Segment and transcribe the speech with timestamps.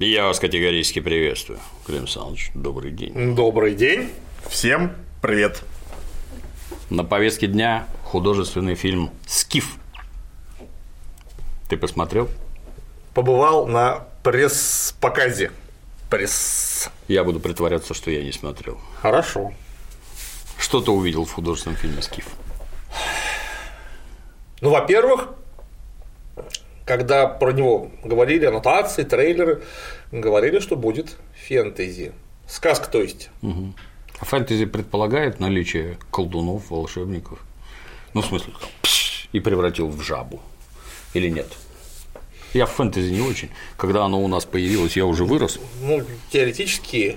[0.00, 1.60] Я вас категорически приветствую.
[1.86, 3.36] Клим Александрович, добрый день.
[3.36, 4.10] Добрый день.
[4.48, 5.62] Всем привет.
[6.90, 9.76] На повестке дня художественный фильм «Скиф».
[11.68, 12.28] Ты посмотрел?
[13.14, 15.52] Побывал на пресс-показе.
[16.10, 16.90] Пресс.
[17.06, 18.80] Я буду притворяться, что я не смотрел.
[19.00, 19.52] Хорошо.
[20.58, 22.26] Что ты увидел в художественном фильме «Скиф»?
[24.60, 25.28] Ну, во-первых,
[26.84, 29.62] когда про него говорили, аннотации, трейлеры,
[30.12, 31.16] говорили, что будет
[31.46, 32.12] фэнтези.
[32.46, 33.30] Сказка, то есть.
[33.42, 33.74] Угу.
[34.20, 37.38] А фэнтези предполагает наличие колдунов, волшебников?
[38.12, 38.52] Ну, в смысле,
[39.32, 40.40] и превратил в жабу.
[41.14, 41.48] Или нет?
[42.52, 43.50] Я в фэнтези не очень.
[43.76, 45.58] Когда оно у нас появилось, я уже вырос.
[45.82, 47.16] Ну, теоретически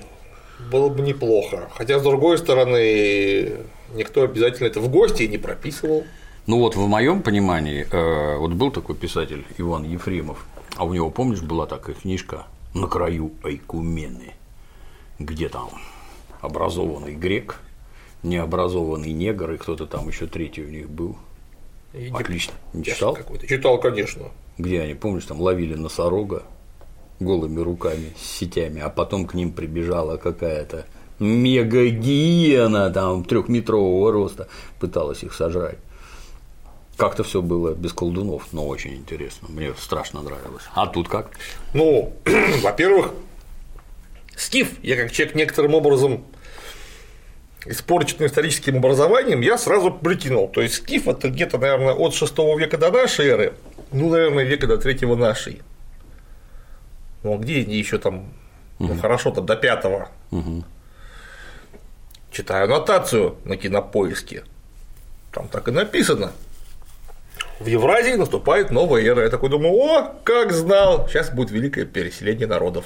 [0.72, 1.70] было бы неплохо.
[1.74, 3.58] Хотя, с другой стороны,
[3.94, 6.04] никто обязательно это в гости не прописывал.
[6.48, 11.10] Ну вот в моем понимании, э, вот был такой писатель Иван Ефремов, а у него,
[11.10, 14.32] помнишь, была такая книжка «На краю Айкумены»,
[15.18, 15.68] где там
[16.40, 17.60] образованный грек,
[18.22, 21.18] необразованный негр, и кто-то там еще третий у них был.
[21.92, 22.54] И Отлично.
[22.72, 23.18] Не читал?
[23.46, 24.30] Читал, конечно.
[24.56, 26.44] Где они, помнишь, там ловили носорога
[27.20, 30.86] голыми руками с сетями, а потом к ним прибежала какая-то
[31.18, 34.48] мега-гиена там трехметрового роста,
[34.80, 35.76] пыталась их сожрать.
[36.98, 39.46] Как-то все было без колдунов, но очень интересно.
[39.48, 40.64] Мне страшно нравилось.
[40.74, 41.30] А тут как?
[41.72, 42.12] Ну,
[42.60, 43.14] во-первых,
[44.36, 46.24] Скиф, я как человек некоторым образом
[47.64, 50.48] испорченным историческим образованием, я сразу прикинул.
[50.48, 53.54] То есть Скиф это где-то, наверное, от 6 века до нашей эры,
[53.92, 55.62] ну, наверное, века до 3 нашей.
[57.22, 58.32] Ну, а где они еще там,
[58.80, 59.84] ну, хорошо, там до 5
[60.32, 60.64] Угу.
[62.32, 64.42] Читаю аннотацию на кинопоиске.
[65.30, 66.32] Там так и написано
[67.60, 69.22] в Евразии наступает новая эра.
[69.22, 72.84] Я такой думаю, о, как знал, сейчас будет великое переселение народов.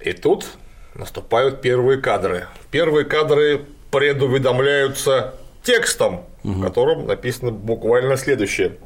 [0.00, 0.46] И тут
[0.94, 2.46] наступают первые кадры.
[2.70, 6.52] Первые кадры предуведомляются текстом, угу.
[6.52, 8.76] в котором написано буквально следующее.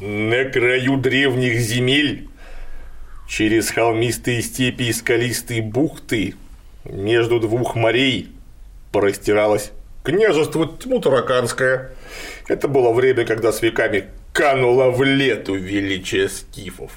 [0.00, 2.28] На краю древних земель,
[3.28, 6.34] через холмистые степи и скалистые бухты,
[6.84, 8.30] между двух морей
[8.92, 9.72] простиралась
[10.04, 11.92] Княжество тьму тараканское.
[12.46, 16.92] Это было время, когда с веками кануло в лету величие скифов.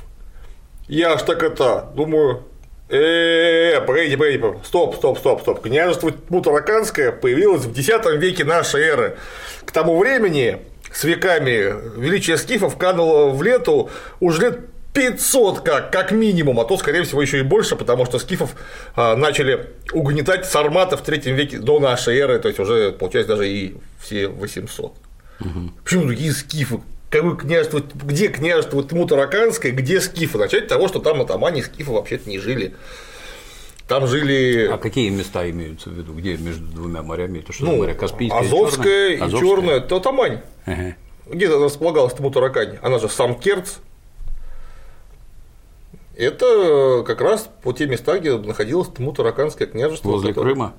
[0.89, 2.43] Я аж так это, думаю,
[2.89, 5.61] э, погодите, погодите, стоп, стоп, стоп, стоп.
[5.61, 9.17] Княжество тьму тараканское появилось в X веке нашей эры.
[9.63, 10.57] К тому времени
[10.91, 13.89] с веками величие скифов кануло в лету
[14.19, 14.59] уже лет
[14.97, 18.55] 500 как, как минимум, а то, скорее всего, еще и больше, потому что скифов
[18.95, 23.47] а, начали угнетать сарматы в третьем веке до нашей эры, то есть уже, получается, даже
[23.47, 24.85] и все 800.
[25.39, 25.49] Угу.
[25.83, 26.79] Почему такие скифы?
[27.11, 30.39] Какое княжество, где княжество Тмутараканское, где скифы?
[30.39, 32.73] Начать с того, что там атамане скифы вообще-то не жили.
[33.87, 34.65] Там жили.
[34.65, 36.13] А какие места имеются в виду?
[36.13, 37.39] Где между двумя морями?
[37.39, 37.93] Это что ну, море?
[37.93, 39.77] Каспийское Азовское и Черное?
[39.77, 40.41] Это Тамань.
[40.65, 40.95] Ага.
[41.27, 42.79] Где располагалась Тмутаракань?
[42.81, 43.75] Она же сам Керц.
[46.17, 50.09] Это как раз по те места, где находилось Тмутараканское княжество.
[50.09, 50.53] Возле которое...
[50.53, 50.73] Крыма?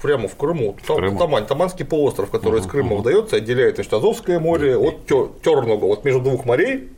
[0.00, 0.76] Прямо в Крыму.
[0.86, 1.18] Там Крыму.
[1.18, 5.84] Тамань, Таманский полуостров, который Угу, из Крыма выдается, отделяет значит, Азовское море от Черного.
[5.86, 6.88] Вот между двух морей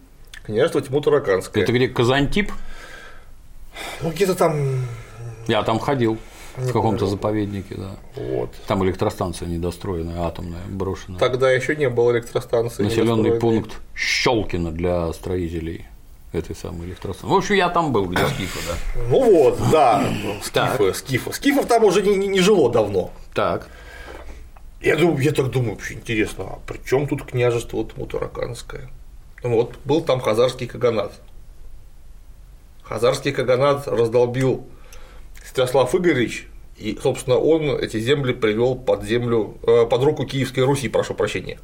[0.44, 1.64] княжество Тимутараканское.
[1.64, 2.52] Это где Казантип?
[4.02, 4.86] Ну, где-то там.
[5.48, 6.18] Я там ходил.
[6.56, 7.96] В каком-то заповеднике, да.
[8.16, 8.50] Вот.
[8.66, 11.18] Там электростанция недостроенная, атомная, брошенная.
[11.18, 12.82] Тогда еще не было электростанции.
[12.82, 15.86] Населенный пункт Щелкино для строителей
[16.32, 17.26] этой самой электростанции.
[17.34, 19.02] В общем, я там был, где скифы, да.
[19.08, 20.04] Ну вот, да,
[20.52, 20.74] Так.
[20.76, 21.32] скифы, скифы.
[21.32, 23.10] Скифов там уже не, не- не жило давно.
[23.34, 23.68] Так.
[24.80, 28.88] Я, думаю, я так думаю, вообще интересно, а при чем тут княжество Тмутараканское?
[29.42, 31.12] Ну вот, был там хазарский каганат.
[32.82, 34.66] Хазарский каганат раздолбил
[35.44, 40.88] Святослав Игоревич, и, собственно, он эти земли привел под землю, э, под руку Киевской Руси,
[40.88, 41.58] прошу прощения.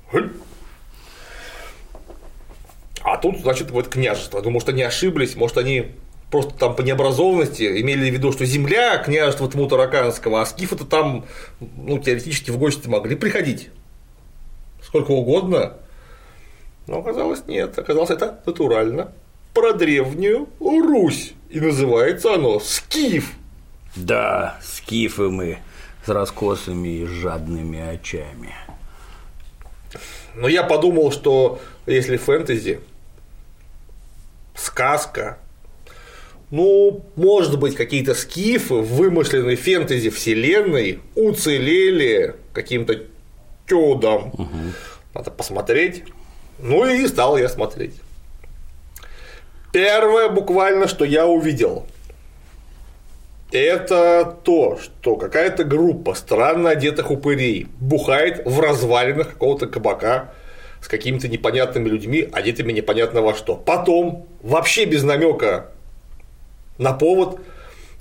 [3.06, 4.43] А тут, значит, вот княжество.
[4.43, 5.93] Ну, может, они ошиблись, может, они
[6.29, 11.25] просто там по необразованности имели в виду, что земля княжества Тмутараканского, а скифы-то там,
[11.61, 13.69] ну, теоретически в гости могли приходить
[14.82, 15.75] сколько угодно.
[16.88, 19.12] Но оказалось нет, оказалось это натурально
[19.55, 21.35] про древнюю Русь.
[21.49, 23.35] И называется оно Скиф.
[23.94, 25.58] Да, скифы мы
[26.05, 28.53] с раскосыми и жадными очами.
[30.35, 32.81] Но я подумал, что если фэнтези,
[34.56, 35.38] сказка,
[36.50, 43.03] ну, может быть, какие-то скифы в вымышленной фэнтези вселенной уцелели каким-то
[43.67, 44.32] чудом.
[45.14, 46.05] Надо посмотреть.
[46.58, 47.94] Ну и стал я смотреть.
[49.73, 51.87] Первое буквально, что я увидел,
[53.53, 60.32] это то, что какая-то группа странно одетых упырей бухает в развалинах какого-то кабака
[60.81, 63.56] с какими-то непонятными людьми, одетыми непонятно во что.
[63.56, 65.73] Потом, вообще без намека
[66.78, 67.40] на повод,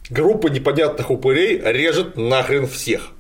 [0.10, 3.12] группа непонятных упырей режет нахрен всех.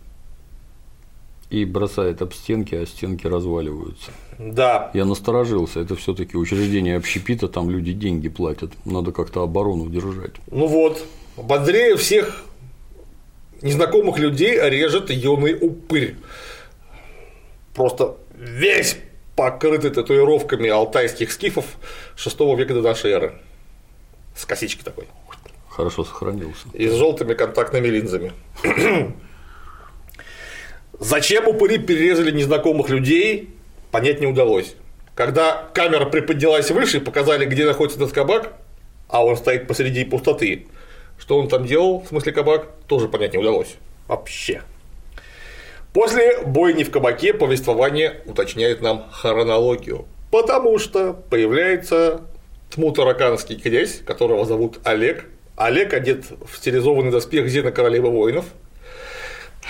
[1.49, 4.11] И бросает об стенки, а стенки разваливаются.
[4.39, 4.91] Да.
[4.93, 10.33] Я насторожился, это все-таки учреждение общепита, там люди деньги платят, надо как-то оборону держать.
[10.51, 11.05] Ну вот,
[11.37, 12.43] бодрее всех
[13.61, 16.15] незнакомых людей режет юный упырь.
[17.73, 18.97] Просто весь
[19.35, 21.65] покрытый татуировками алтайских скифов
[22.15, 23.33] 6 века до нашей эры.
[24.35, 25.07] С косичкой такой.
[25.69, 26.67] Хорошо сохранился.
[26.73, 28.31] И с желтыми контактными линзами.
[30.99, 33.53] Зачем упыри перерезали незнакомых людей,
[33.91, 34.75] понять не удалось.
[35.13, 38.53] Когда камера приподнялась выше, показали, где находится этот кабак,
[39.09, 40.67] а он стоит посреди пустоты.
[41.17, 43.75] Что он там делал, в смысле кабак, тоже понять не удалось.
[44.07, 44.61] Вообще.
[45.95, 50.05] После бойни в кабаке повествование уточняет нам хронологию.
[50.29, 52.19] Потому что появляется
[52.69, 55.25] тмутараканский князь, которого зовут Олег.
[55.55, 58.43] Олег одет в стилизованный доспех Зена королевы воинов.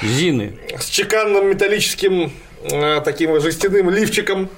[0.01, 0.57] Зины.
[0.75, 2.31] С чеканным металлическим
[2.71, 4.49] э, таким жестяным лифчиком.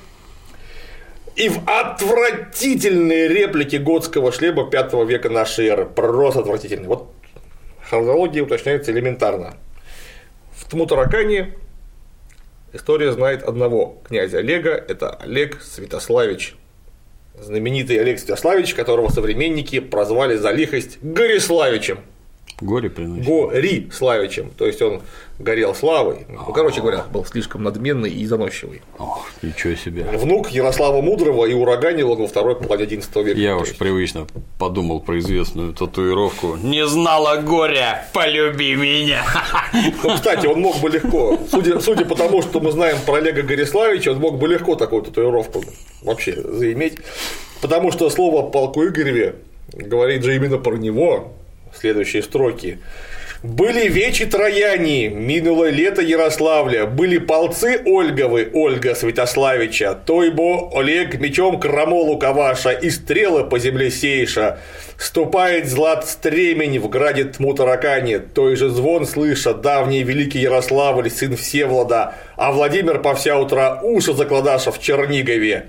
[1.36, 5.86] И в отвратительные реплики готского шлема 5 века нашей эры.
[5.86, 6.88] Просто отвратительные.
[6.88, 7.12] Вот
[7.82, 9.58] хронология уточняется элементарно.
[10.68, 11.54] В Тмутаракане
[12.74, 16.58] история знает одного князя Олега, это Олег Святославич.
[17.40, 22.00] Знаменитый Олег Святославич, которого современники прозвали за лихость Гориславичем.
[22.60, 23.26] Горе приносит.
[23.26, 25.02] Гори Славичем, то есть он
[25.38, 26.26] горел славой.
[26.28, 28.82] Ну, короче говоря, был слишком надменный и заносчивый.
[28.98, 30.04] Ох, ничего себе.
[30.04, 33.40] Внук Ярослава Мудрого и ураганил он во второй половине XI века.
[33.40, 34.26] Я уж привычно
[34.58, 36.58] подумал про известную татуировку.
[36.58, 39.24] Не знала горя, полюби меня.
[40.04, 43.44] Ну, кстати, он мог бы легко, судя, судя по тому, что мы знаем про Олега
[43.44, 45.64] Гориславича, он мог бы легко такую татуировку
[46.02, 46.98] вообще заиметь,
[47.62, 49.36] потому что слово полку Игореве
[49.74, 51.34] говорит же именно про него,
[51.74, 52.80] следующие строки.
[53.44, 62.18] Были вечи Трояне, минуло лето Ярославля, были полцы Ольговы, Ольга Святославича, Тойбо Олег мечом крамолу
[62.18, 64.58] Каваша и стрелы по земле сеиша.
[64.98, 71.38] Ступает злат стремень в граде тму таракане, той же звон слыша, давний великий Ярославль, сын
[71.38, 75.68] Всевлада, а Владимир по вся утра уши закладаша в Чернигове.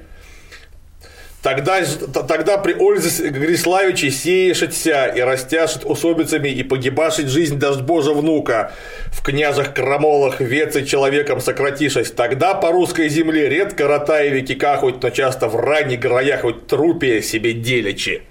[1.48, 1.80] Тогда,
[2.28, 8.72] тогда при Ользе Гриславиче сеешься и растяшет усобицами и погибашить жизнь дождь Божа внука.
[9.06, 12.10] В княжах крамолах вецы человеком сократишась.
[12.10, 17.54] Тогда по русской земле редко ротаевики кахают, но часто в ране гроях хоть трупе себе
[17.54, 18.24] делячи.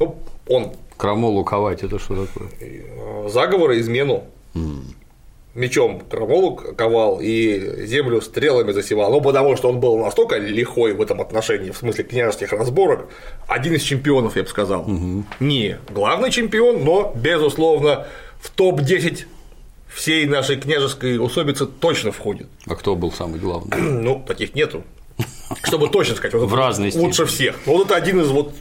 [0.00, 0.16] Ну,
[0.48, 2.48] он Крамолу ковать, это что такое?
[3.28, 4.24] заговор и измену.
[5.58, 9.10] Мечом крамолу ковал и землю стрелами засевал.
[9.10, 13.08] Ну, потому что он был настолько лихой в этом отношении, в смысле княжеских разборок,
[13.48, 14.86] один из чемпионов, я бы сказал.
[15.40, 18.06] Не главный чемпион, но, безусловно,
[18.40, 19.24] в топ-10
[19.88, 22.46] всей нашей княжеской усобицы точно входит.
[22.68, 23.76] А кто был самый главный?
[23.80, 24.84] Ну, таких нету.
[25.64, 27.56] Чтобы точно сказать, вот В разной лучше всех.
[27.66, 28.54] Ну, Вот это один из вот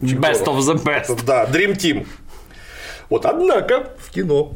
[0.00, 1.24] Best of the best.
[1.26, 2.06] да, Dream Team.
[3.10, 4.52] Вот, однако, в кино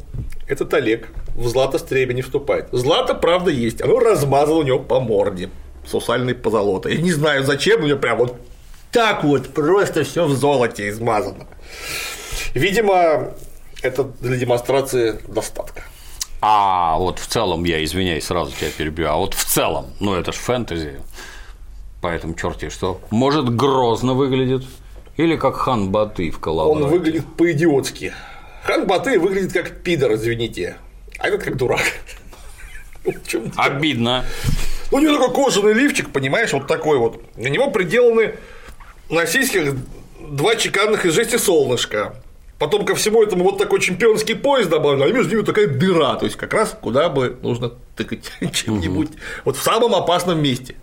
[0.47, 2.67] этот Олег в Злато Стреме не вступает.
[2.71, 3.81] Злато, правда, есть.
[3.81, 5.49] Оно размазало у него по морде
[5.85, 6.95] сусальной позолотой.
[6.95, 8.35] Я не знаю, зачем, у него прям вот
[8.91, 11.47] так вот просто все в золоте измазано.
[12.53, 13.33] Видимо,
[13.81, 15.83] это для демонстрации достатка.
[16.41, 20.33] А вот в целом, я извиняюсь, сразу тебя перебью, а вот в целом, ну это
[20.33, 20.99] ж фэнтези,
[22.01, 24.63] поэтому черти что, может грозно выглядит,
[25.15, 26.87] или как хан Баты в Он Калаврате.
[26.87, 28.13] выглядит по-идиотски.
[28.63, 30.75] Хан Баты выглядит как пидор, извините.
[31.23, 31.81] А этот как дурак.
[33.33, 33.51] Ну?
[33.57, 34.23] Обидно.
[34.89, 37.21] Ну, у него такой кожаный лифчик, понимаешь, вот такой вот.
[37.35, 38.35] На него приделаны
[39.09, 39.75] на сиськах
[40.21, 42.15] два чеканных из жести солнышка.
[42.59, 46.23] Потом ко всему этому вот такой чемпионский пояс добавлен, а между ними такая дыра, то
[46.23, 49.09] есть как раз куда бы нужно тыкать чем-нибудь.
[49.43, 50.75] Вот в самом опасном месте.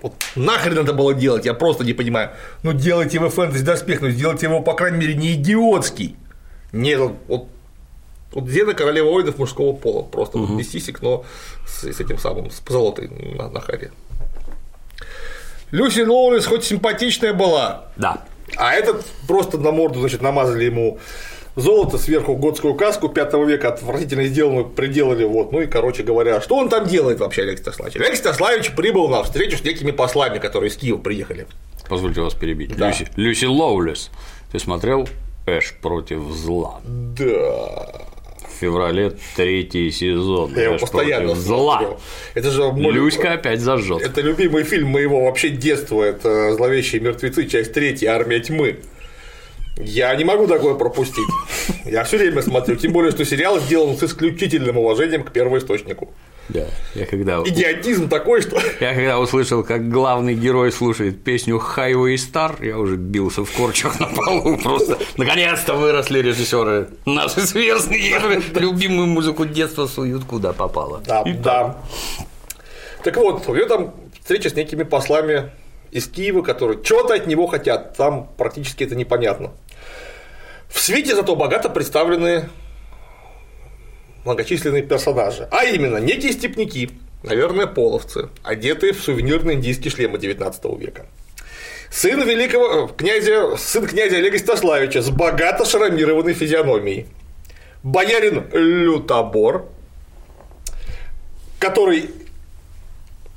[0.00, 2.30] Вот нахрен надо было делать, я просто не понимаю.
[2.62, 6.14] Ну делайте вы фэнтези доспех, ну сделайте его, по крайней мере, не идиотский.
[6.70, 7.48] Нет, вот,
[8.34, 11.24] вот, Зена королева воинов мужского пола, просто вот без сисек, но
[11.66, 13.90] с, с этим самым, с позолотой на, на харе.
[15.70, 18.24] Люси Лоуренс хоть симпатичная была, Да.
[18.56, 20.98] а этот просто на морду, значит, намазали ему
[21.56, 26.56] золото сверху готскую каску 5 века, отвратительно сделанную, приделали, вот, ну и, короче говоря, что
[26.56, 27.96] он там делает вообще, Олег Стаславич?
[27.96, 31.46] Олег Стаславич прибыл на встречу с некими послами, которые из Киева приехали.
[31.88, 32.76] Позвольте вас перебить.
[32.76, 32.88] Да.
[32.88, 34.10] Люси, Люси Лоулес.
[34.52, 35.08] Ты смотрел
[35.46, 36.80] Эш против зла?
[36.84, 38.02] Да.
[38.54, 40.54] В феврале третий сезон.
[40.54, 41.96] Я его постоянно зла.
[42.34, 44.00] Это же мой- Люська опять зажжет.
[44.02, 46.02] Это любимый фильм моего вообще детства.
[46.02, 48.76] Это «Зловещие мертвецы», часть третья, «Армия тьмы».
[49.76, 51.26] Я не могу такое пропустить.
[51.84, 52.76] Я все время смотрю.
[52.76, 56.14] Тем более, что сериал сделан с исключительным уважением к первоисточнику.
[56.48, 56.66] Да.
[56.94, 62.64] Я когда, Идиотизм такой, что я когда услышал, как главный герой слушает песню Highway Star,
[62.64, 64.58] я уже бился в корчах на полу.
[64.58, 71.00] Просто наконец-то выросли режиссеры наши сверстные, любимую музыку детства суют куда попало.
[71.06, 71.78] Да, И да.
[73.02, 75.50] Так вот, у него там встреча с некими послами
[75.90, 77.96] из Киева, которые что-то от него хотят.
[77.96, 79.52] Там практически это непонятно.
[80.68, 82.48] В свете зато богато представлены
[84.24, 85.48] многочисленные персонажи.
[85.50, 86.90] А именно, некие степняки,
[87.22, 91.06] наверное, половцы, одетые в сувенирные индийские шлемы 19 века.
[91.90, 97.06] Сын великого э, князя, сын князя Олега Стаславича с богато шрамированной физиономией.
[97.82, 99.68] Боярин Лютобор,
[101.60, 102.10] который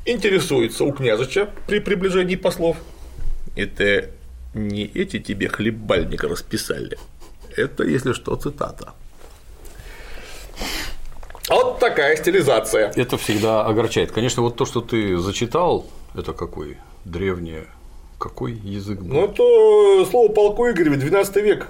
[0.06, 2.78] интересуется у княжича при приближении послов.
[3.56, 4.10] Это
[4.54, 6.98] не эти тебе хлебальник расписали.
[7.56, 8.94] Это, если что, цитата.
[11.50, 12.92] Вот такая стилизация.
[12.96, 14.12] Это всегда огорчает.
[14.12, 17.68] Конечно, вот то, что ты зачитал, это какой древнее,
[18.20, 19.14] какой язык был?
[19.14, 21.68] Ну, это слово полку Игореве, 12 век.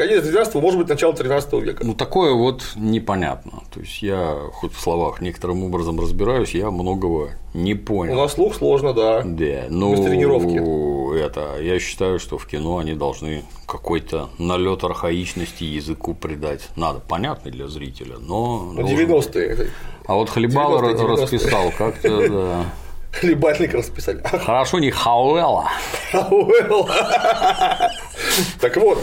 [0.00, 1.84] Конец 12 может быть, начало 13 века.
[1.84, 3.62] Ну, такое вот непонятно.
[3.70, 8.14] То есть я хоть в словах некоторым образом разбираюсь, я многого не У понял.
[8.14, 9.20] нас слух сложно, да.
[9.22, 11.18] Да, ну, Без тренировки.
[11.22, 16.70] это, я считаю, что в кино они должны какой-то налет архаичности языку придать.
[16.76, 18.70] Надо, понятно для зрителя, но.
[18.72, 19.26] Ну, должен быть.
[19.26, 19.70] 90-е.
[20.06, 21.22] А вот Хлебало 90-е, 90-е.
[21.22, 22.64] расписал как-то, да.
[23.20, 24.22] Хлебальник расписали.
[24.24, 25.68] Хорошо не Хауэлла.
[26.10, 26.88] Хауэлл.
[28.60, 28.98] Так вот,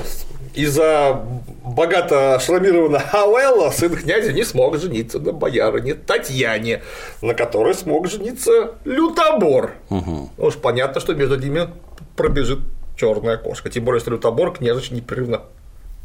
[0.58, 1.24] из-за
[1.64, 6.82] богато шрамированного Хауэлла сын князя не смог жениться на боярине Татьяне,
[7.22, 9.76] на которой смог жениться Лютобор.
[9.90, 11.70] Ну Уж понятно, что между ними
[12.16, 12.60] пробежит
[12.98, 13.70] черная кошка.
[13.70, 15.44] Тем более, что Лютобор княжич непрерывно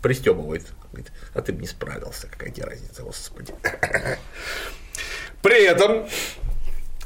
[0.02, 0.66] пристебывает.
[0.90, 3.54] Говорит, а ты бы не справился, какая тебе разница, господи.
[5.40, 6.06] При этом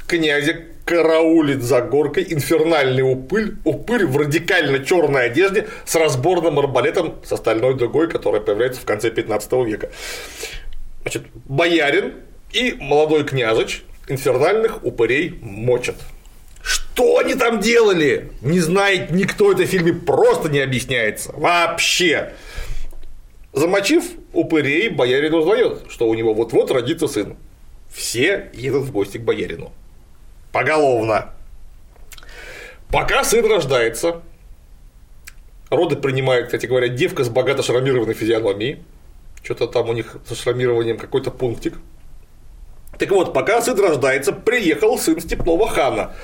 [0.07, 7.31] князя караулит за горкой инфернальный упырь, упырь в радикально черной одежде с разборным арбалетом с
[7.33, 9.91] остальной дугой, которая появляется в конце 15 века.
[11.01, 12.13] Значит, боярин
[12.53, 15.95] и молодой княжич инфернальных упырей мочат.
[16.61, 18.31] Что они там делали?
[18.41, 21.31] Не знает никто это в фильме, просто не объясняется.
[21.33, 22.33] Вообще.
[23.53, 27.37] Замочив упырей, боярин узнает, что у него вот-вот родится сын.
[27.93, 29.71] Все едут в гости к боярину.
[30.57, 31.33] Поголовно.
[32.89, 34.23] Пока сын рождается,
[35.69, 38.79] роды принимает, кстати говоря, девка с богато шрамированной физиономией.
[39.43, 41.75] Что-то там у них со шрамированием какой-то пунктик.
[42.97, 46.15] Так вот, пока сын рождается, приехал сын степного хана.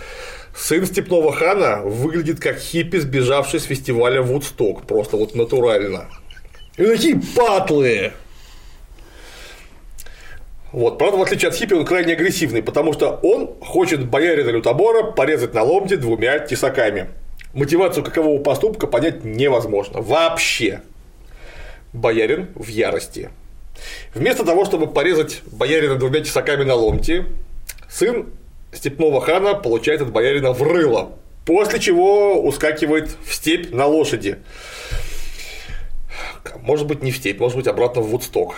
[0.55, 6.07] Сын степного хана выглядит как хиппи, сбежавший с фестиваля Вудсток, просто вот натурально.
[6.77, 8.13] И такие патлы.
[10.73, 15.03] Вот, правда, в отличие от хиппи, он крайне агрессивный, потому что он хочет боярина Лютобора
[15.03, 17.09] порезать на ломте двумя тесаками.
[17.53, 20.01] Мотивацию какового поступка понять невозможно.
[20.01, 20.81] Вообще.
[21.93, 23.29] Боярин в ярости.
[24.15, 27.27] Вместо того, чтобы порезать боярина двумя тесаками на ломте,
[27.87, 28.29] сын
[28.71, 31.11] степного хана получает от боярина в рыло,
[31.45, 34.39] после чего ускакивает в степь на лошади.
[36.61, 38.55] Может быть, не в степь, может быть, обратно в Вудсток.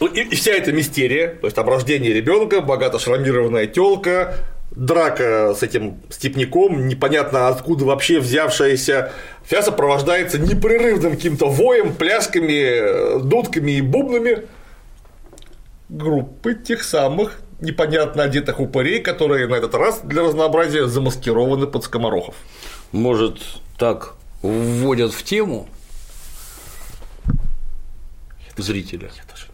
[0.00, 4.36] Ну, И, и вся эта мистерия, то есть там рождение ребенка, богато шрамированная телка,
[4.70, 9.12] драка с этим степняком, непонятно откуда вообще взявшаяся,
[9.44, 14.44] вся сопровождается непрерывным каким-то воем, плясками, дудками и бубнами
[15.88, 22.34] группы тех самых непонятно одетых упырей, которые на этот раз для разнообразия замаскированы под скоморохов.
[22.92, 23.40] Может,
[23.78, 25.68] так вводят в тему
[28.56, 29.10] зрителя.
[29.16, 29.46] Я даже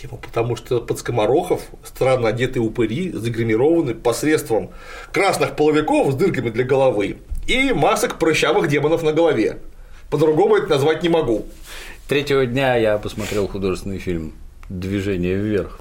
[0.00, 4.70] тему, потому что под скоморохов странно одетые упыри загримированы посредством
[5.12, 9.58] красных половиков с дырками для головы и масок прыщавых демонов на голове.
[10.10, 11.46] По-другому это назвать не могу.
[12.06, 14.32] Третьего дня я посмотрел художественный фильм
[14.68, 15.80] «Движение вверх».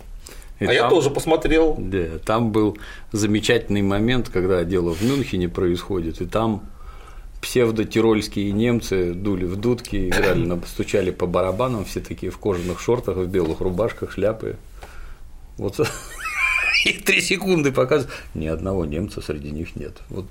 [0.60, 1.76] И а я там- тоже посмотрел.
[1.78, 2.78] Да, там был
[3.12, 6.68] замечательный момент, когда дело в Мюнхене происходит, и там
[7.42, 13.28] псевдо-тирольские немцы дули в дудки, играли, стучали по барабанам, все такие в кожаных шортах, в
[13.28, 14.58] белых рубашках, шляпы.
[15.58, 15.80] Вот
[16.86, 18.16] И три секунды показывают.
[18.34, 19.98] Ни одного немца среди них нет.
[20.10, 20.26] Вот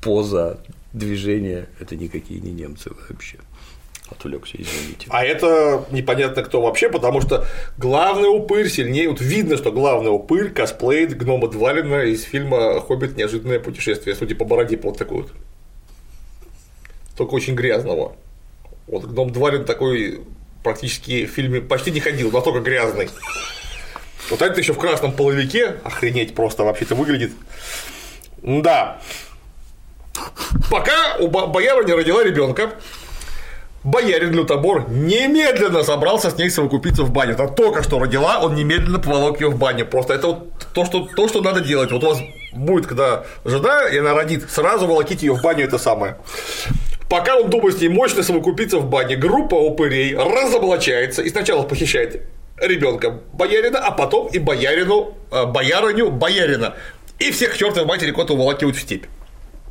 [0.00, 0.60] поза,
[0.92, 3.38] движение– это никакие не немцы вообще.
[4.10, 5.06] Отвлекся, извините.
[5.08, 7.46] А это непонятно кто вообще, потому что
[7.78, 9.08] главный упырь сильнее.
[9.08, 13.16] Вот видно, что главный упырь косплеит гнома Двалина из фильма Хоббит.
[13.16, 15.32] Неожиданное путешествие, судя по бороде, вот такой вот.
[17.20, 18.16] Только очень грязного.
[18.86, 20.22] Вот гном Двалин такой
[20.64, 23.10] практически в фильме почти не ходил, настолько грязный.
[24.30, 27.32] Вот это еще в красном половике, охренеть просто вообще-то выглядит.
[28.42, 29.02] Да.
[30.70, 32.70] Пока у бояра не родила ребенка,
[33.84, 37.34] Боярин Лютобор немедленно собрался с ней совокупиться в баню.
[37.34, 39.84] Она только что родила, он немедленно поволок ее в баню.
[39.84, 41.92] Просто это вот то, что, то, что надо делать.
[41.92, 42.18] Вот у вас
[42.52, 46.16] будет, когда жена, и она родит, сразу волоките ее в баню, это самое.
[47.10, 52.22] Пока он думает с ней мощно совокупиться в бане, группа упырей разоблачается и сначала похищает
[52.56, 56.76] ребенка боярина, а потом и боярину, э, боярыню боярина.
[57.18, 59.06] И всех к чертовой матери кота уволакивают в степь.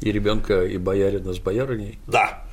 [0.02, 2.00] И ребенка, и боярина с боярыней.
[2.08, 2.44] Да.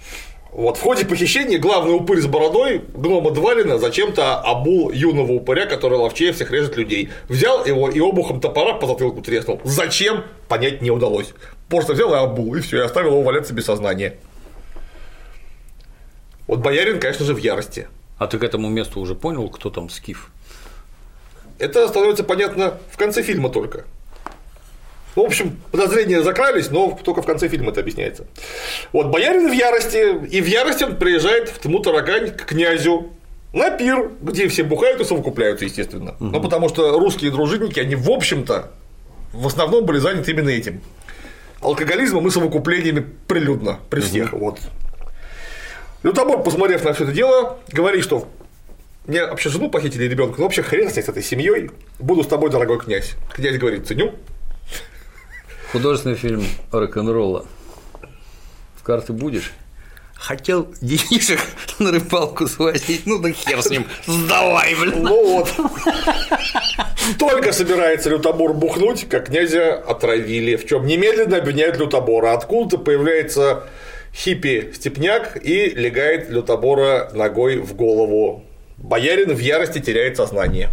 [0.52, 5.98] Вот в ходе похищения главный упырь с бородой гнома Двалина зачем-то обул юного упыря, который
[5.98, 7.10] ловчее всех режет людей.
[7.28, 9.60] Взял его и обухом топора по затылку треснул.
[9.64, 10.22] Зачем?
[10.46, 11.34] Понять не удалось.
[11.68, 14.14] Просто взял и обул, и все, и оставил его валяться без сознания.
[16.46, 17.88] Вот боярин, конечно же, в ярости.
[18.18, 20.30] А ты к этому месту уже понял, кто там скиф?
[21.58, 23.84] Это становится понятно в конце фильма только.
[25.16, 28.26] Ну, в общем, подозрения закрались, но только в конце фильма это объясняется.
[28.92, 33.10] Вот боярин в ярости, и в ярости он приезжает в Тмутарагань к князю
[33.54, 36.10] на пир, где все бухают и совокупляются, естественно.
[36.20, 36.24] Угу.
[36.24, 38.70] Ну, потому что русские дружинники, они, в общем-то,
[39.32, 40.82] в основном были заняты именно этим.
[41.62, 44.34] Алкоголизмом и совокуплениями прилюдно при всех.
[44.34, 44.44] Угу.
[44.44, 44.60] Вот.
[46.06, 48.28] Лютобор, посмотрев на все это дело, говорит, что
[49.08, 52.78] мне вообще жену похитили ребенка, ну вообще хрен с этой семьей, буду с тобой, дорогой
[52.78, 53.16] князь.
[53.34, 54.14] Князь говорит, ценю,
[55.72, 57.44] Художественный фильм рок-н-ролла.
[58.76, 59.50] В карты будешь?
[60.14, 61.40] Хотел денежек
[61.80, 65.02] на рыбалку свозить, ну да хер с ним, сдавай, блин.
[65.02, 65.52] Ну вот.
[67.18, 72.32] Только собирается лютобор бухнуть, как князя отравили, в чем немедленно обвиняют лютобора.
[72.32, 73.64] Откуда-то появляется
[74.16, 78.44] хиппи-степняк и легает лютобора ногой в голову.
[78.78, 80.70] Боярин в ярости теряет сознание.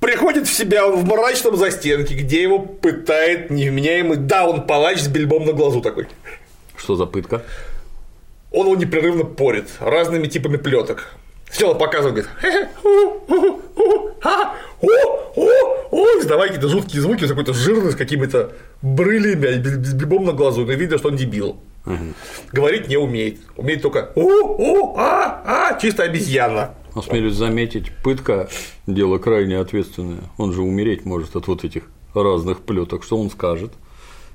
[0.00, 5.52] Приходит в себя он в мрачном застенке, где его пытает невменяемый даун-палач с бельбом на
[5.52, 6.08] глазу такой.
[6.76, 7.42] Что за пытка?
[8.50, 11.14] Он его непрерывно порит разными типами плеток.
[11.48, 12.70] Сначала показывает, говорит,
[16.22, 20.98] издавая какие-то жуткие звуки, какой-то жирный, с какими-то брылями, с бельбом на глазу, но видно,
[20.98, 21.58] что он дебил.
[21.86, 22.14] Угу.
[22.52, 23.40] Говорить не умеет.
[23.56, 26.74] Умеет только у, у, а, а, чисто обезьяна.
[26.94, 28.48] Осмелюсь заметить, пытка–
[28.86, 30.20] дело крайне ответственное.
[30.36, 33.04] Он же умереть может от вот этих разных плеток.
[33.04, 33.72] Что он скажет,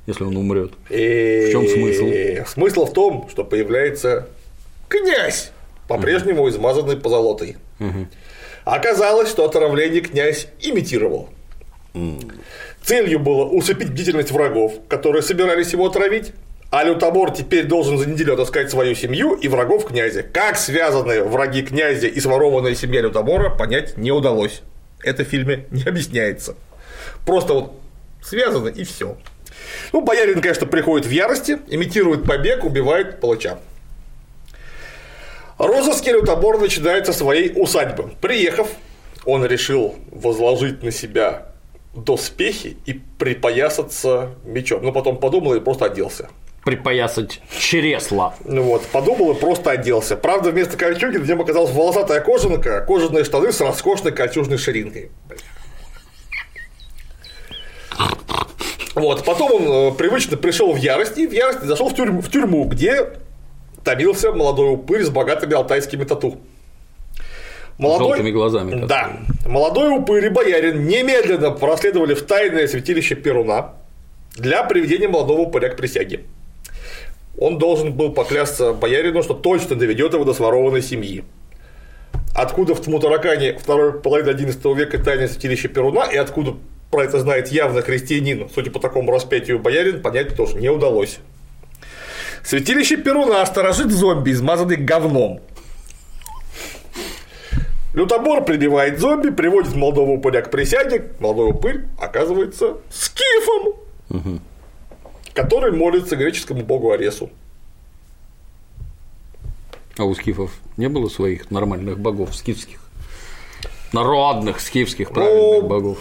[0.07, 0.71] если он умрет?
[0.89, 2.49] В чем смысл?
[2.49, 4.27] Смысл в том, что появляется
[4.89, 5.51] князь,
[5.87, 7.57] по-прежнему измазанный позолотой.
[8.65, 11.29] Оказалось, что отравление князь имитировал.
[12.83, 16.33] Целью было усыпить бдительность врагов, которые собирались его отравить,
[16.69, 20.21] а Лютобор теперь должен за неделю отыскать свою семью и врагов князя.
[20.21, 24.61] Как связаны враги князя и сворованная семья Лютобора, понять не удалось.
[25.01, 26.55] Это в фильме не объясняется.
[27.25, 27.73] Просто вот
[28.21, 29.17] связаны и все.
[29.93, 33.59] Ну, боярин, конечно, приходит в ярости, имитирует побег, убивает палача.
[35.57, 38.11] Розовский Лютобор начинает со своей усадьбы.
[38.21, 38.67] Приехав,
[39.25, 41.53] он решил возложить на себя
[41.95, 44.83] доспехи и припоясаться мечом.
[44.83, 46.29] Но потом подумал и просто оделся
[46.67, 48.35] припоясать чресла.
[48.43, 50.17] Ну вот, подумал и просто оделся.
[50.17, 55.09] Правда, вместо кольчуги на нем оказалась волосатая кожанка, кожаные штаны с роскошной кольчужной ширинкой.
[58.95, 62.29] Вот, потом он э, привычно пришел в ярость и в ярости зашел в тюрьму, в
[62.29, 63.11] тюрьму, где
[63.85, 66.37] томился молодой упырь с богатыми алтайскими тату.
[67.77, 68.09] Молодой...
[68.09, 68.71] Желтыми глазами.
[68.71, 68.87] Которые.
[68.89, 69.11] Да.
[69.45, 73.75] Молодой упырь и боярин немедленно проследовали в тайное святилище Перуна
[74.35, 76.25] для приведения молодого упыря к присяге
[77.37, 81.23] он должен был поклясться боярину, что точно доведет его до сворованной семьи.
[82.35, 86.55] Откуда в Тмутаракане второй половины XI века тайное святилище Перуна, и откуда
[86.91, 91.19] про это знает явно христианин, судя по такому распятию боярин, понять тоже не удалось.
[92.43, 95.41] Святилище Перуна сторожит зомби, измазанный говном.
[97.93, 103.73] Лютобор прибивает зомби, приводит молодого упыря к присяге, молодой упырь оказывается скифом.
[104.09, 104.39] Угу
[105.37, 107.29] который молится греческому богу Аресу.
[109.95, 112.79] А у скифов не было своих нормальных богов скифских?
[113.93, 115.99] Народных скифских правильных ну, богов?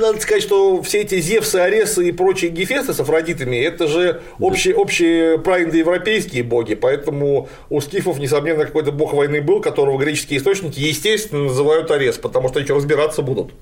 [0.00, 4.74] надо сказать, что все эти Зевсы, Аресы и прочие Гефесты с Афродитами– это же общие,
[4.74, 11.44] общие праиндоевропейские боги, поэтому у скифов, несомненно, какой-то бог войны был, которого греческие источники, естественно,
[11.44, 13.52] называют Арес, потому что еще разбираться будут.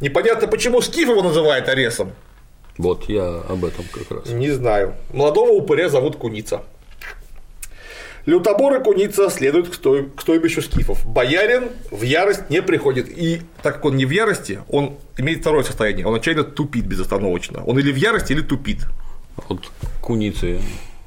[0.00, 2.12] Непонятно, почему скиф его называет Аресом.
[2.78, 4.30] Вот я об этом как раз.
[4.30, 4.94] Не знаю.
[5.12, 6.62] Молодого упыря зовут Куница.
[8.26, 11.06] Лютобор и Куница следуют к, стой, к стойбищу скифов.
[11.06, 13.08] Боярин в ярость не приходит.
[13.08, 16.06] И так как он не в ярости, он имеет второе состояние.
[16.06, 17.62] Он отчаянно тупит безостановочно.
[17.64, 18.80] Он или в ярости, или тупит.
[19.48, 19.70] Вот
[20.02, 20.60] куницы,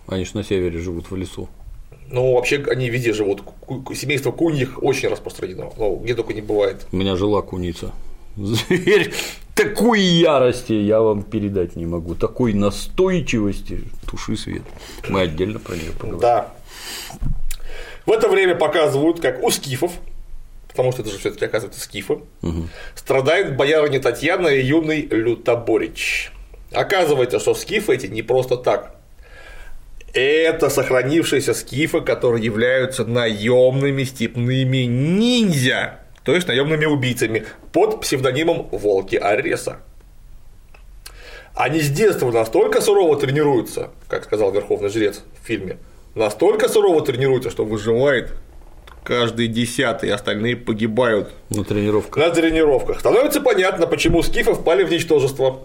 [0.08, 1.49] они же на севере живут в лесу.
[2.10, 3.43] Ну, вообще они везде живут.
[3.93, 5.71] Семейство куньих очень распространено.
[5.77, 6.88] Ну, где только не бывает.
[6.91, 7.91] У меня жила куница.
[8.38, 9.13] Зверь
[9.59, 14.61] такой ярости я вам передать не могу, такой настойчивости, туши свет.
[15.09, 16.21] Мы отдельно про нее поговорим.
[16.21, 16.53] Да.
[18.05, 19.91] В это время показывают, как у скифов,
[20.69, 22.67] потому что это же все-таки оказывается скифы, угу.
[22.95, 26.31] страдает боярыня Татьяна и юный Лютоборич.
[26.71, 28.95] Оказывается, что скифы эти не просто так.
[30.13, 39.15] Это сохранившиеся скифы, которые являются наемными степными ниндзя то есть наемными убийцами, под псевдонимом Волки
[39.15, 39.79] Ареса.
[41.55, 45.77] Они с детства настолько сурово тренируются, как сказал верховный жрец в фильме,
[46.13, 48.33] настолько сурово тренируются, что выживает
[49.03, 51.31] каждый десятый, остальные погибают.
[51.49, 52.23] На тренировках.
[52.23, 52.99] На тренировках.
[52.99, 55.61] Становится понятно, почему скифы впали в ничтожество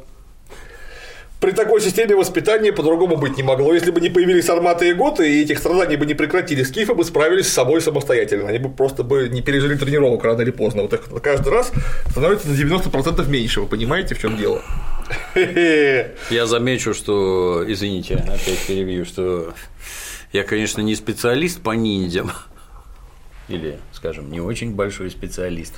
[1.45, 3.75] при такой системе воспитания по-другому быть не могло.
[3.75, 7.05] Если бы не появились арматы и готы, и этих страданий бы не прекратили, скифы бы
[7.05, 8.49] справились с собой самостоятельно.
[8.49, 10.81] Они бы просто бы не пережили тренировок рано или поздно.
[10.83, 11.71] Вот их каждый раз
[12.09, 13.61] становится на 90% меньше.
[13.61, 14.63] Вы понимаете, в чем дело?
[15.35, 19.53] Я замечу, что, извините, опять перебью, что
[20.33, 22.33] я, конечно, не специалист по ниндзям,
[23.49, 25.75] или, скажем, не очень большой специалист,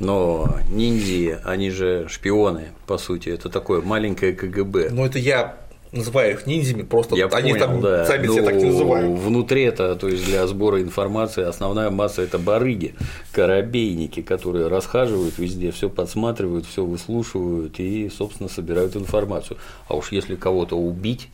[0.00, 4.88] но ниндзя, они же шпионы, по сути, это такое маленькое КГБ.
[4.90, 5.56] Ну, это я
[5.92, 8.06] называю их ниндзями, просто я они понял, там да.
[8.06, 9.18] сами ну, себя так не называют.
[9.18, 12.94] Внутри это, то есть для сбора информации основная масса это барыги,
[13.32, 19.58] корабейники, которые расхаживают везде, все подсматривают, все выслушивают и, собственно, собирают информацию.
[19.88, 21.28] А уж если кого-то убить,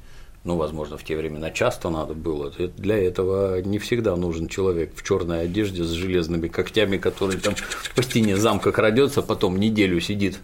[0.46, 2.52] ну, возможно, в те времена часто надо было.
[2.76, 7.54] Для этого не всегда нужен человек в черной одежде с железными когтями, который там
[7.96, 10.38] по стене замка крадется, потом неделю сидит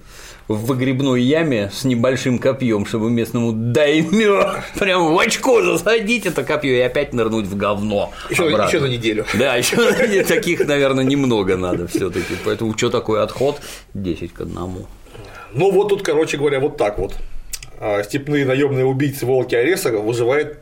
[0.48, 6.72] в выгребной яме с небольшим копьем, чтобы местному даймё прям в очко засадить это копье
[6.72, 8.12] и опять нырнуть в говно.
[8.28, 9.24] Еще, еще на неделю.
[9.34, 10.26] Да, еще на неделю.
[10.26, 12.34] Таких, наверное, немного надо все-таки.
[12.44, 13.60] Поэтому что такое отход?
[13.94, 14.86] 10 к одному.
[15.54, 17.14] Ну вот тут, короче говоря, вот так вот.
[17.84, 20.60] А, степные наемные убийцы волки Ареса выживает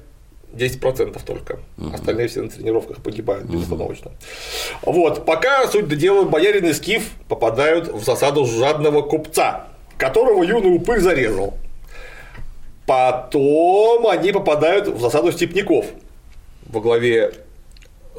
[0.55, 1.61] 10% только.
[1.77, 1.95] Угу.
[1.95, 4.13] Остальные все на тренировках погибают безостановочно.
[4.83, 4.93] Угу.
[4.93, 10.75] Вот, пока, суть до дела, боярин и скиф попадают в засаду жадного купца, которого юный
[10.75, 11.59] упырь зарезал.
[12.87, 15.85] Потом они попадают в засаду степняков
[16.69, 17.35] во главе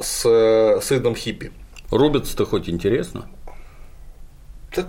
[0.00, 1.50] с э, сыном хиппи.
[1.90, 3.28] Рубятся-то хоть интересно?
[4.72, 4.86] Так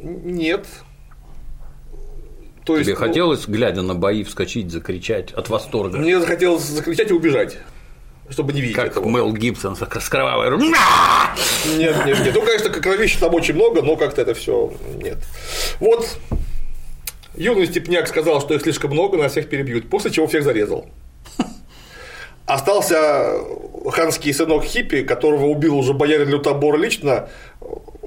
[0.00, 0.66] нет.
[2.68, 5.96] То есть, Тебе хотелось, глядя на бои, вскочить, закричать от восторга?
[5.96, 7.56] Мне захотелось закричать и убежать
[8.28, 9.08] чтобы не видеть как этого.
[9.08, 10.76] Мел Гибсон с кровавой Нет,
[11.78, 12.34] нет, нет.
[12.34, 14.70] Ну, конечно, кровища там очень много, но как-то это все
[15.02, 15.16] нет.
[15.80, 16.06] Вот
[17.34, 20.84] юный степняк сказал, что их слишком много, нас всех перебьют, после чего всех зарезал.
[22.44, 23.32] Остался
[23.90, 27.30] ханский сынок Хиппи, которого убил уже боярин Лютобор лично,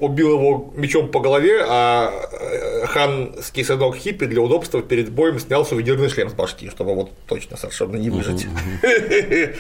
[0.02, 5.66] убил его мечом по голове, а э, ханский сынок Хиппи для удобства перед боем снял
[5.66, 8.48] сувенирный шлем с башки, чтобы вот точно совершенно не выжить.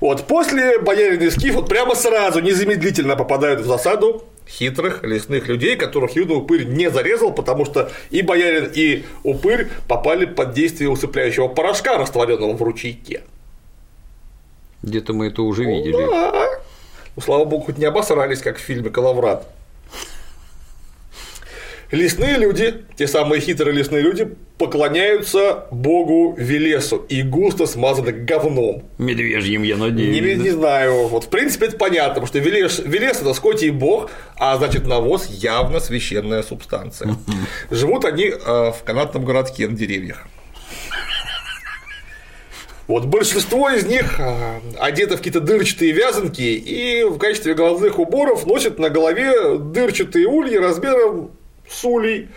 [0.00, 5.74] Вот, после боярин и скиф вот прямо сразу, незамедлительно попадают в засаду хитрых лесных людей,
[5.74, 11.48] которых юный упырь не зарезал, потому что и боярин, и упырь попали под действие усыпляющего
[11.48, 13.22] порошка, растворенного в ручейке.
[14.82, 16.06] Где-то мы это уже видели.
[16.06, 16.47] Да.
[17.18, 19.44] Ну, слава богу, хоть не обосрались, как в фильме Калаврат.
[21.90, 28.84] Лесные люди, те самые хитрые лесные люди, поклоняются богу Велесу и густо смазаны говном.
[28.98, 30.20] Медвежьим, я надеюсь.
[30.20, 31.08] Не, не знаю.
[31.08, 35.26] Вот, в принципе, это понятно, потому что Велес, Велес– это скотий бог, а значит, навоз
[35.26, 37.16] явно священная субстанция.
[37.68, 40.28] Живут они э, в канатном городке на деревьях.
[42.88, 48.46] Вот большинство из них а, одеты в какие-то дырчатые вязанки и в качестве головных уборов
[48.46, 51.30] носят на голове дырчатые ульи размером
[51.68, 52.28] с улей.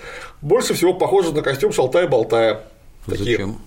[0.42, 2.64] Больше всего похоже на костюм шалтая-болтая.
[3.08, 3.62] Зачем?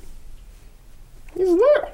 [1.34, 1.88] Не знаю.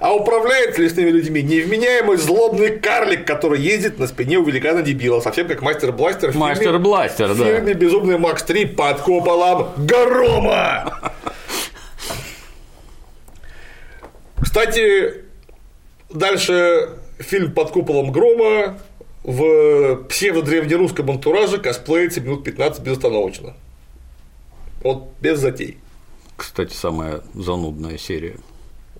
[0.00, 5.46] А управляет лесными людьми невменяемый злобный карлик, который ездит на спине у великана дебила, совсем
[5.46, 7.44] как мастер Бластер в Мастер Бластер, в да.
[7.44, 11.12] фильме Безумный Макс 3 под куполом Грома.
[14.40, 15.24] Кстати,
[16.10, 18.78] дальше фильм под куполом Грома
[19.22, 23.54] в псевдо-древнерусском антураже косплеится минут 15 безостановочно.
[24.82, 25.78] Вот без затей.
[26.36, 28.36] Кстати, самая занудная серия.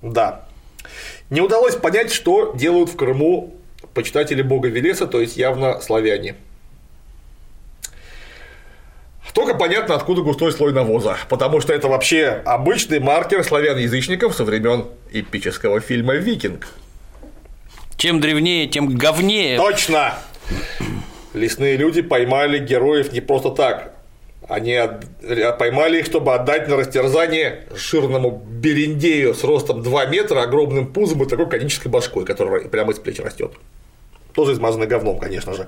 [0.03, 0.49] Да.
[1.31, 3.55] Не удалось понять, что делают в Крыму
[3.95, 6.37] почитатели бога Велеса, то есть явно славяне.
[9.47, 14.87] Только понятно, откуда густой слой навоза, потому что это вообще обычный маркер славян-язычников со времен
[15.13, 16.67] эпического фильма «Викинг».
[17.97, 19.57] Чем древнее, тем говнее.
[19.57, 20.15] Точно!
[21.33, 23.93] Лесные люди поймали героев не просто так.
[24.49, 25.07] Они от-
[25.59, 31.29] поймали их, чтобы отдать на растерзание жирному бериндею с ростом 2 метра, огромным пузом и
[31.29, 33.53] такой конической башкой, которая прямо из плеч растет.
[34.37, 35.67] Тоже измазанный говном, конечно же.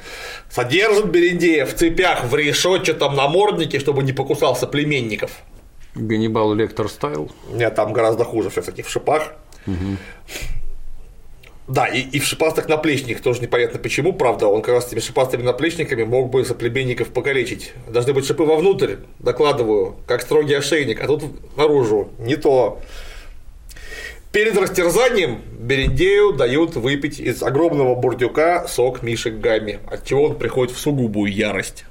[0.51, 5.31] Содержат бериндея в цепях в решетчатом наморднике, чтобы не покусал соплеменников.
[5.95, 7.33] Ганнибал Лектор стайл.
[7.51, 9.33] Нет, там гораздо хуже все таки в шипах.
[11.67, 15.01] Да, и, и в шипастых наплечниках тоже непонятно почему, правда, он как раз с этими
[15.01, 17.73] шипастыми наплечниками мог бы соплеменников покалечить.
[17.89, 21.25] Должны быть шипы вовнутрь, докладываю, как строгий ошейник, а тут
[21.57, 22.81] наружу, не то.
[24.33, 30.75] Перед растерзанием Берендею дают выпить из огромного бурдюка сок Мишек Гамми, от чего он приходит
[30.75, 31.85] в сугубую ярость.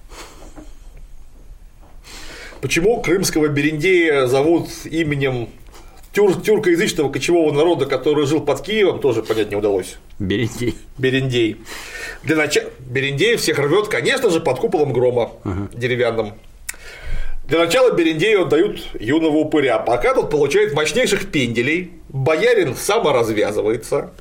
[2.61, 5.49] Почему крымского Берендея зовут именем
[6.13, 9.97] тюр- тюркоязычного кочевого народа, который жил под Киевом, тоже понять не удалось.
[10.19, 10.73] Берите.
[10.97, 11.57] Берендей.
[12.23, 15.31] Для начала Берендей всех рвет, конечно же, под куполом грома
[15.73, 16.33] деревянным.
[17.47, 24.11] Для начала Берендею отдают юного упыря, пока тот получает мощнейших пенделей, боярин саморазвязывается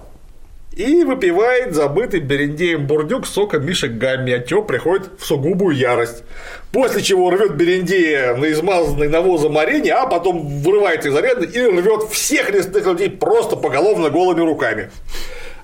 [0.76, 6.22] и выпивает забытый Берендеем бурдюк сока Мишек Гамми, от чего приходит в сугубую ярость.
[6.70, 12.04] После чего рвет Берендея на измазанной навозом арене, а потом вырывается из арены и рвет
[12.08, 14.92] всех лесных людей просто поголовно голыми руками.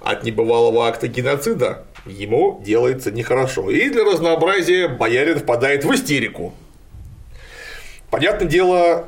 [0.00, 3.70] От небывалого акта геноцида ему делается нехорошо.
[3.70, 6.54] И для разнообразия боярин впадает в истерику.
[8.12, 9.06] Понятное дело,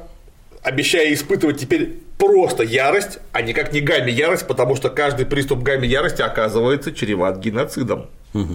[0.63, 5.87] обещая испытывать теперь просто ярость, а никак не гамми ярость, потому что каждый приступ гамми
[5.87, 8.09] ярости оказывается чреват геноцидом.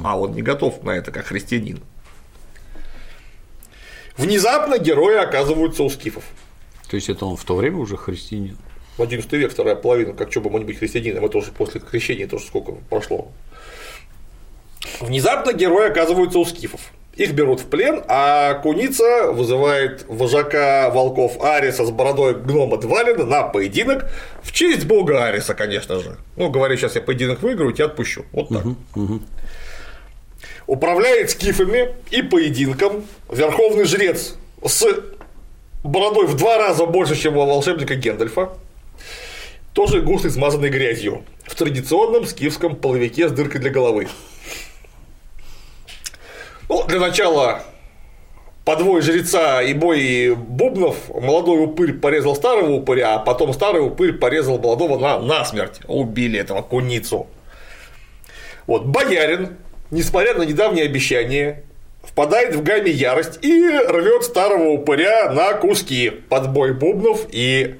[0.03, 1.83] А он не готов на это, как христианин.
[4.17, 6.23] Внезапно герои оказываются у скифов.
[6.89, 8.57] То есть это он в то время уже христианин.
[8.97, 12.47] 11 век, вторая половина, как что бы не быть христианином, это уже после крещения тоже
[12.47, 13.31] сколько прошло.
[14.99, 16.91] Внезапно герои оказываются у скифов.
[17.19, 23.43] Их берут в плен, а Куница вызывает вожака волков Ариса с бородой гнома Двалина на
[23.43, 24.09] поединок
[24.41, 26.15] в честь бога Ариса, конечно же.
[26.37, 28.23] Ну, говорю, сейчас я поединок выиграю, тебя отпущу.
[28.31, 28.63] Вот так.
[30.65, 34.85] Управляет скифами и поединком верховный жрец с
[35.83, 38.53] бородой в два раза больше, чем у волшебника Гендальфа,
[39.73, 44.07] тоже густо измазанный грязью, в традиционном скифском половике с дыркой для головы.
[46.69, 47.63] Ну, для начала
[48.63, 54.59] подвой жреца и бой бубнов молодой упырь порезал старого упыря, а потом старый упырь порезал
[54.59, 55.79] молодого на, насмерть.
[55.87, 57.25] Убили этого куницу.
[58.67, 59.57] Вот, боярин,
[59.89, 61.63] несмотря на недавнее обещание,
[62.03, 67.77] впадает в гамме ярость и рвет старого упыря на куски под бой бубнов и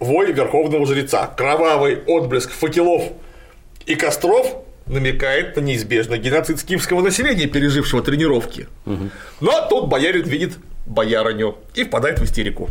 [0.00, 1.28] вой верховного жреца.
[1.36, 3.04] Кровавый отблеск факелов
[3.86, 8.68] и костров намекает на неизбежный геноцид скифского населения, пережившего тренировки.
[9.40, 12.68] Но тут боярин видит боярыню и впадает в истерику.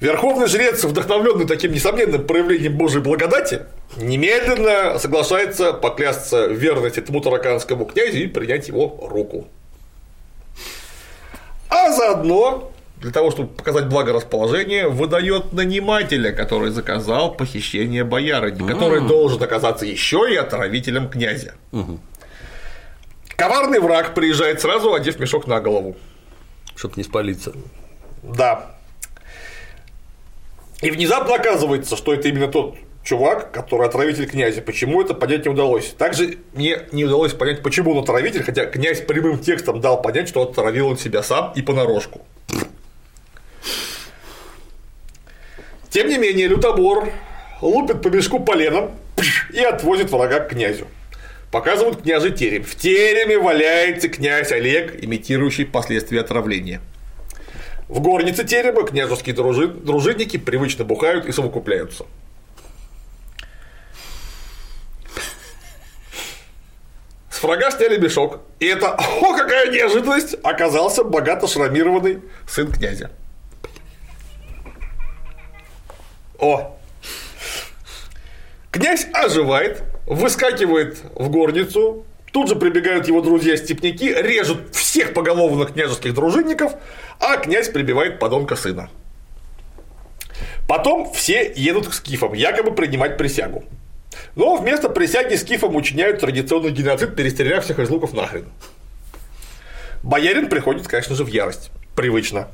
[0.00, 3.62] Верховный жрец, вдохновленный таким несомненным проявлением Божьей благодати,
[3.96, 9.46] немедленно соглашается поклясться в верности тому тараканскому князю и принять его руку.
[11.68, 19.42] А заодно, для того, чтобы показать благорасположение, выдает нанимателя, который заказал похищение боярыни, который должен
[19.42, 21.54] оказаться еще и отравителем князя.
[23.36, 25.96] Коварный враг приезжает сразу, одев мешок на голову.
[26.76, 27.54] Чтоб не спалиться.
[28.22, 28.74] Да.
[30.82, 34.60] И внезапно оказывается, что это именно тот чувак, который отравитель князя.
[34.60, 35.94] Почему это понять не удалось?
[35.96, 40.42] Также мне не удалось понять, почему он отравитель, хотя князь прямым текстом дал понять, что
[40.42, 42.20] отравил он себя сам и понарошку.
[45.90, 47.10] Тем не менее, лютобор
[47.60, 48.92] лупит по мешку поленом
[49.52, 50.86] и отвозит врага к князю.
[51.50, 52.62] Показывают княжий терем.
[52.62, 56.80] В тереме валяется князь Олег, имитирующий последствия отравления.
[57.88, 62.06] В горнице терема княжеские дружи- дружинники привычно бухают и совокупляются.
[67.32, 73.10] С врага сняли мешок, и это, о, какая неожиданность, оказался богато шрамированный сын князя.
[76.40, 76.76] О!
[78.70, 86.74] Князь оживает, выскакивает в горницу, тут же прибегают его друзья-степняки, режут всех поголовно княжеских дружинников,
[87.18, 88.90] а князь прибивает подонка сына.
[90.66, 93.64] Потом все едут к скифам, якобы принимать присягу.
[94.36, 98.46] Но вместо присяги скифам учиняют традиционный геноцид, перестреляв всех из луков нахрен.
[100.02, 101.70] Боярин приходит, конечно же, в ярость.
[102.00, 102.48] Привычно.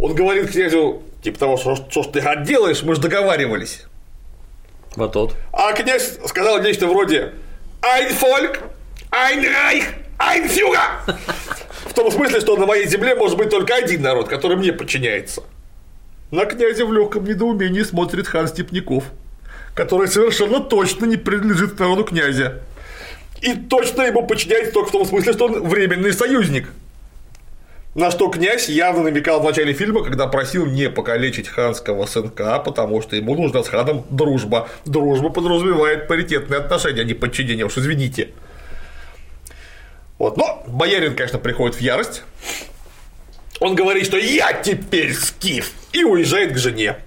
[0.00, 3.84] Он говорит князю, типа того, что, что ты гад делаешь, мы же договаривались.
[4.96, 5.36] Вот тот.
[5.52, 7.32] А князь сказал нечто вроде
[7.80, 8.58] «Ein Volk,
[9.12, 9.84] ein Reich,
[10.18, 11.14] ein Führer!»
[11.86, 15.44] В том смысле, что на моей земле может быть только один народ, который мне подчиняется.
[16.32, 19.04] На князя в легком недоумении смотрит хан Степняков,
[19.76, 22.62] который совершенно точно не принадлежит к народу князя.
[23.42, 26.68] И точно ему подчиняется только в том смысле, что он временный союзник.
[27.98, 33.02] На что князь явно намекал в начале фильма, когда просил не покалечить ханского сынка, потому
[33.02, 34.68] что ему нужна с ханом дружба.
[34.84, 38.28] Дружба подразумевает паритетные отношения, а не подчинение, уж извините.
[40.16, 40.36] Вот.
[40.36, 42.22] Но боярин, конечно, приходит в ярость.
[43.58, 46.98] Он говорит, что я теперь скиф, и уезжает к жене.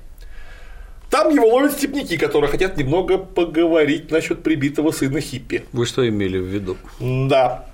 [1.10, 5.64] Там его ловят степняки, которые хотят немного поговорить насчет прибитого сына Хиппи.
[5.72, 6.76] Вы что имели в виду?
[7.00, 7.70] Да.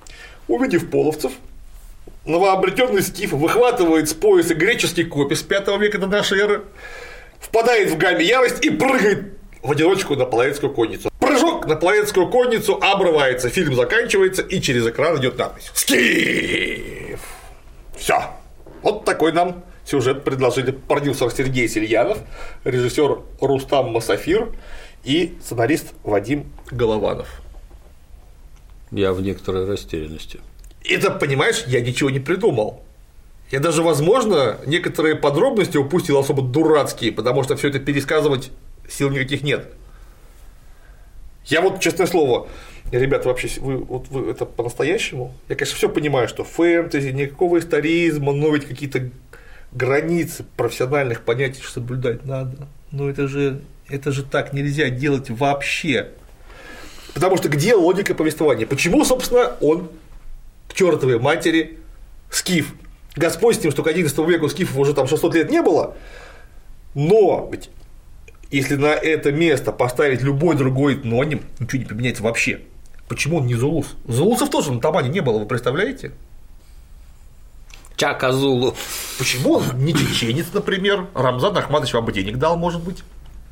[0.46, 1.32] Увидев половцев,
[2.28, 6.62] новообретенный скиф выхватывает с пояса греческий копий с 5 века до нашей эры,
[7.40, 11.10] впадает в гамме ярость и прыгает в одиночку на половецкую конницу.
[11.18, 17.20] Прыжок на половецкую конницу обрывается, фильм заканчивается, и через экран идет надпись «Скиф».
[17.96, 18.22] Все.
[18.82, 22.18] Вот такой нам сюжет предложили продюсер Сергей Сельянов,
[22.64, 24.52] режиссер Рустам Масафир
[25.02, 27.40] и сценарист Вадим Голованов.
[28.90, 30.40] Я в некоторой растерянности.
[30.84, 32.82] Это, понимаешь, я ничего не придумал.
[33.50, 38.50] Я даже, возможно, некоторые подробности упустил особо дурацкие, потому что все это пересказывать
[38.88, 39.72] сил никаких нет.
[41.46, 42.46] Я вот, честное слово,
[42.92, 45.34] ребята, вообще, вы, вот вы это по-настоящему?
[45.48, 49.10] Я, конечно, все понимаю, что фэнтези, никакого историзма, но ведь какие-то
[49.72, 52.68] границы профессиональных понятий соблюдать надо.
[52.90, 56.08] Но это же, это же так нельзя делать вообще.
[57.14, 58.66] Потому что где логика повествования?
[58.66, 59.90] Почему, собственно, он
[60.68, 61.78] к чертовой матери
[62.30, 62.74] скиф?
[63.16, 65.96] Господь с ним, что к 11 веку скифов уже там 600 лет не было,
[66.94, 67.70] но ведь
[68.50, 72.60] если на это место поставить любой другой этноним, ничего не поменяется вообще.
[73.08, 73.96] Почему он не Зулус?
[74.06, 76.12] Зулусов тоже на Тамане не было, вы представляете?
[77.96, 78.74] Чаказулу.
[79.18, 81.08] Почему он не чеченец, например?
[81.14, 83.02] Рамзан Ахматович вам бы денег дал, может быть?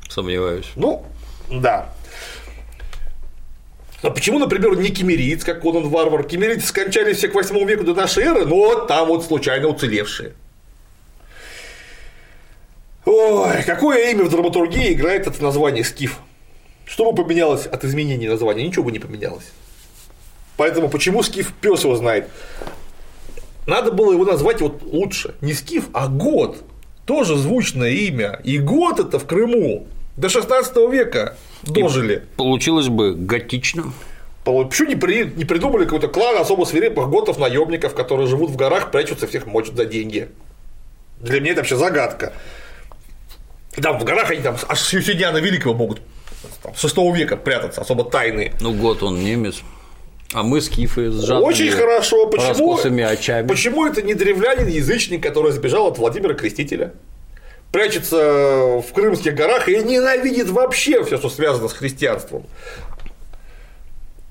[0.09, 0.71] Сомневаюсь.
[0.75, 1.05] Ну,
[1.49, 1.93] да.
[4.03, 6.23] А почему, например, не кемериец, как Конан Варвар?
[6.23, 10.33] Кемерийцы скончались все к 8 веку до нашей эры, но там вот случайно уцелевшие.
[13.05, 16.19] Ой, какое имя в драматургии играет это название Скиф?
[16.85, 18.67] Что бы поменялось от изменения названия?
[18.67, 19.45] Ничего бы не поменялось.
[20.57, 22.29] Поэтому почему Скиф пес его знает?
[23.65, 25.35] Надо было его назвать вот лучше.
[25.41, 26.57] Не Скиф, а Год.
[27.05, 28.39] Тоже звучное имя.
[28.43, 29.87] И Год это в Крыму.
[30.17, 32.23] До 16 века дожили.
[32.37, 33.93] Получилось бы готично.
[34.43, 39.27] Почему не, при, не придумали какой-то клан особо свирепых готов-наемников, которые живут в горах, прячутся,
[39.27, 40.29] всех мочат за деньги?
[41.19, 42.33] Для меня это вообще загадка.
[43.75, 46.01] Там в горах они там аж с Юсидиана Великого могут
[46.63, 48.53] там, с 6 века прятаться, особо тайные.
[48.59, 49.61] Ну, год он немец.
[50.33, 52.27] А мы скифы с жадными Очень хорошо.
[52.27, 53.47] Почему, очами.
[53.47, 56.93] почему это не древлянин, язычник, который сбежал от Владимира Крестителя?
[57.77, 62.43] Прячется в Крымских горах и ненавидит вообще все, что связано с христианством.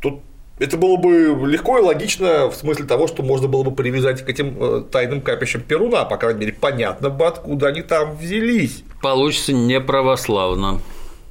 [0.01, 0.23] Тут
[0.59, 4.29] это было бы легко и логично в смысле того, что можно было бы привязать к
[4.29, 8.83] этим э, тайным капищам Перуна, по крайней мере, понятно бы, откуда они там взялись.
[9.01, 10.81] Получится неправославно.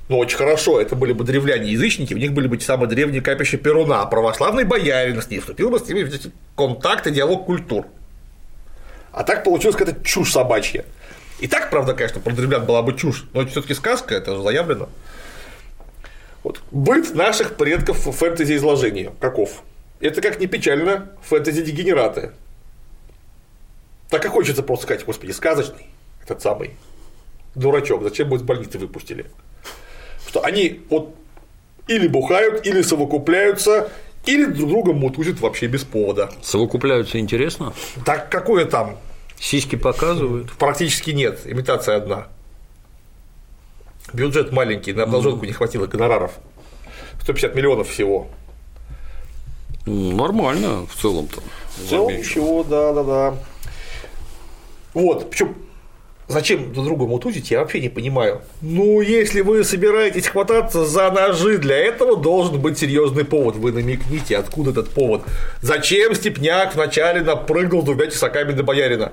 [0.08, 3.58] Ну, очень хорошо, это были бы древляне-язычники, у них были бы те самые древние капища
[3.58, 7.88] Перуна, а православный боярин с ним вступил бы с ними в эти контакты, диалог культур.
[9.12, 10.86] А так получилась какая-то чушь собачья.
[11.40, 14.36] И так, правда, конечно, про древлян была бы чушь, но это все таки сказка, это
[14.36, 14.90] же заявлено.
[16.44, 16.62] Вот.
[16.72, 19.64] Быт наших предков в фэнтези-изложении каков?
[20.00, 22.32] Это как не печально, фэнтези-дегенераты.
[24.10, 25.88] Так и хочется просто сказать, господи, сказочный,
[26.24, 26.72] этот самый
[27.56, 29.26] дурачок, зачем мы из больницы выпустили?
[30.28, 31.16] Что они вот
[31.88, 33.90] или бухают, или совокупляются,
[34.26, 36.32] или друг друга мутузят вообще без повода.
[36.42, 37.74] Совокупляются интересно?
[38.06, 38.98] Так какое там?
[39.40, 40.52] Сиськи показывают?
[40.54, 42.28] Практически нет, имитация одна.
[44.14, 46.32] Бюджет маленький, на обнаженку не хватило гонораров.
[47.22, 48.28] 150 миллионов всего.
[49.86, 51.42] Нормально в целом-то.
[51.78, 53.36] В целом ничего, да, да, да.
[54.94, 55.56] Вот, причем
[56.28, 58.42] Зачем друг друга мутузить, я вообще не понимаю.
[58.62, 63.56] Ну, если вы собираетесь хвататься за ножи, для этого должен быть серьезный повод.
[63.58, 65.22] Вы намекните, откуда этот повод.
[65.62, 69.12] Зачем Степняк вначале напрыгнул двумя тесаками до боярина?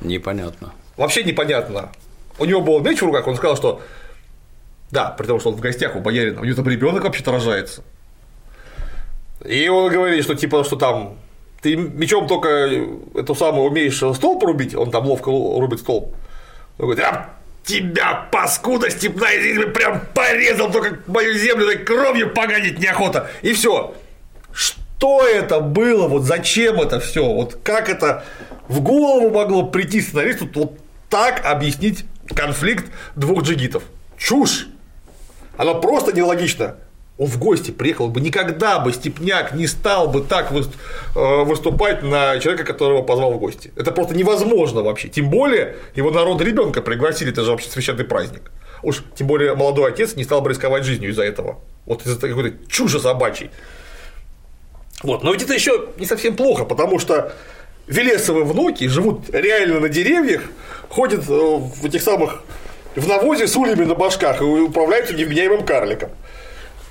[0.00, 0.72] Непонятно.
[0.96, 1.90] Вообще непонятно.
[2.38, 3.82] У него был меч в руках, он сказал, что
[4.90, 7.82] да, при том, что он в гостях у боярина, у него там ребенок вообще-то рожается.
[9.44, 11.18] И он говорит, что типа, что там
[11.62, 12.48] ты мечом только
[13.14, 16.14] эту самую умеешь стол порубить, он там ловко рубит стол.
[16.80, 22.78] Он говорит, а тебя, паскуда степная, здесь прям порезал, только мою землю так кровью погонить
[22.78, 23.30] неохота.
[23.42, 23.94] И все.
[24.50, 26.08] Что это было?
[26.08, 27.22] Вот зачем это все?
[27.22, 28.24] Вот как это
[28.68, 30.78] в голову могло прийти сценаристу вот
[31.10, 33.82] так объяснить конфликт двух джигитов?
[34.16, 34.68] Чушь!
[35.58, 36.76] Она просто нелогична
[37.20, 42.38] он в гости приехал бы, никогда бы Степняк не стал бы так э, выступать на
[42.38, 43.72] человека, которого позвал в гости.
[43.76, 45.08] Это просто невозможно вообще.
[45.08, 48.50] Тем более его народ ребенка пригласили, это же вообще священный праздник.
[48.82, 51.58] Уж тем более молодой отец не стал бы рисковать жизнью из-за этого.
[51.84, 53.50] Вот из-за какой-то чуши собачьей.
[55.02, 55.22] Вот.
[55.22, 57.34] Но ведь это еще не совсем плохо, потому что
[57.86, 60.44] Велесовы внуки живут реально на деревьях,
[60.88, 62.42] ходят э, в этих самых
[62.96, 66.10] в навозе с ульями на башках и управляются невменяемым карликом.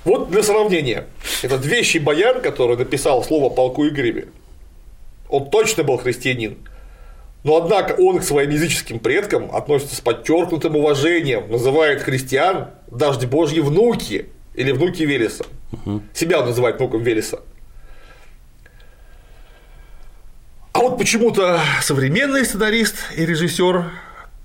[0.04, 1.06] Вот для сравнения,
[1.42, 4.28] этот вещий бояр, который написал слово полку и гриве,
[5.28, 6.56] он точно был христианин,
[7.44, 13.60] но однако он к своим языческим предкам относится с подчеркнутым уважением, называет христиан даже божьи
[13.60, 15.44] внуки или внуки Велеса.
[15.72, 16.02] Угу.
[16.14, 17.40] Себя он называет внуком Велеса.
[20.72, 23.84] А вот почему-то современный сценарист и режиссер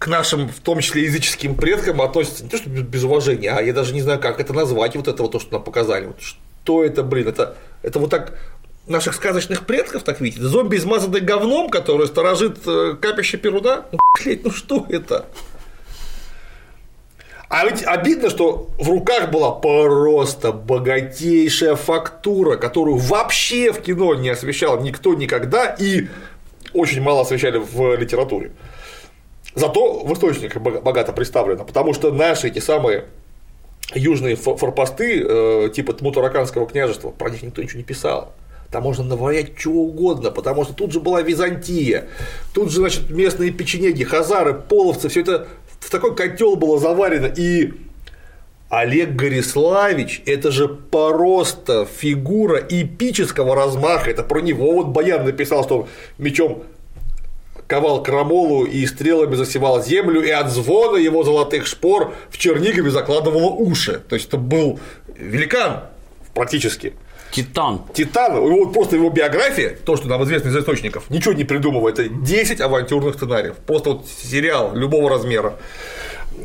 [0.05, 3.73] к нашим, в том числе языческим предкам, относятся не то что без уважения, а я
[3.73, 6.05] даже не знаю, как это назвать, вот это вот то, что нам показали.
[6.05, 8.37] Вот что это, блин, это, это вот так
[8.85, 10.43] наших сказочных предков так видите?
[10.43, 13.85] Зомби, измазанный говном, который сторожит э, капище Перуна?
[13.91, 15.25] Ну, блядь, ну что это?
[17.49, 24.29] А ведь обидно, что в руках была просто богатейшая фактура, которую вообще в кино не
[24.29, 26.09] освещал никто никогда и
[26.73, 28.51] очень мало освещали в литературе.
[29.55, 33.05] Зато в источниках богато представлено, потому что наши эти самые
[33.93, 38.33] южные форпосты, э, типа Тмутараканского княжества, про них никто ничего не писал.
[38.69, 42.09] Там можно наваять чего угодно, потому что тут же была Византия,
[42.53, 45.47] тут же, значит, местные печенеги, хазары, половцы, все это
[45.79, 47.27] в такой котел было заварено.
[47.27, 47.73] И
[48.69, 54.09] Олег Гориславич– это же просто фигура эпического размаха.
[54.09, 55.87] Это про него вот Баян написал, что
[56.17, 56.63] мечом
[57.67, 63.49] ковал крамолу и стрелами засевал землю, и от звона его золотых шпор в Чернигове закладывало
[63.49, 64.01] уши.
[64.07, 64.79] То есть это был
[65.15, 65.81] великан
[66.33, 66.93] практически.
[67.31, 67.81] Титан.
[67.93, 68.39] Титан.
[68.39, 71.91] Вот просто его биография, то, что нам известно из источников, ничего не придумывая.
[71.91, 73.55] Это 10 авантюрных сценариев.
[73.65, 75.55] Просто вот сериал любого размера.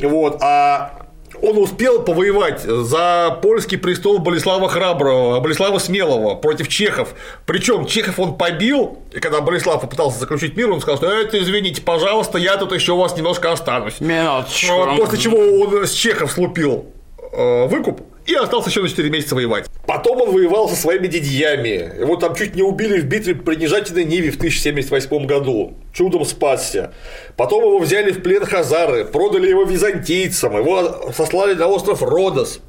[0.01, 0.39] Вот.
[0.43, 1.07] А
[1.43, 7.15] он успел повоевать за польский престол Болеслава Храброго, Болеслава Смелого против чехов.
[7.47, 11.83] Причем чехов он побил, и когда Болеслав попытался заключить мир, он сказал, что это извините,
[11.83, 14.01] пожалуйста, я тут еще у вас немножко останусь.
[14.01, 14.75] Минуточку.
[14.75, 16.87] Вот, после чего он с чехов слупил
[17.33, 19.67] э, выкуп, и остался еще на 4 месяца воевать.
[19.87, 22.01] Потом он воевал со своими дядьями.
[22.01, 25.75] Его там чуть не убили в битве при Нежательной Ниве в 1078 году.
[25.93, 26.93] Чудом спасся.
[27.37, 32.61] Потом его взяли в плен хазары, продали его византийцам, его сослали на остров Родос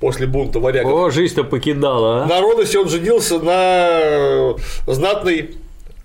[0.00, 0.92] после бунта варягов.
[0.92, 2.26] О, жизнь-то покидала, а?
[2.26, 4.54] На Родосе он женился на
[4.86, 5.56] знатной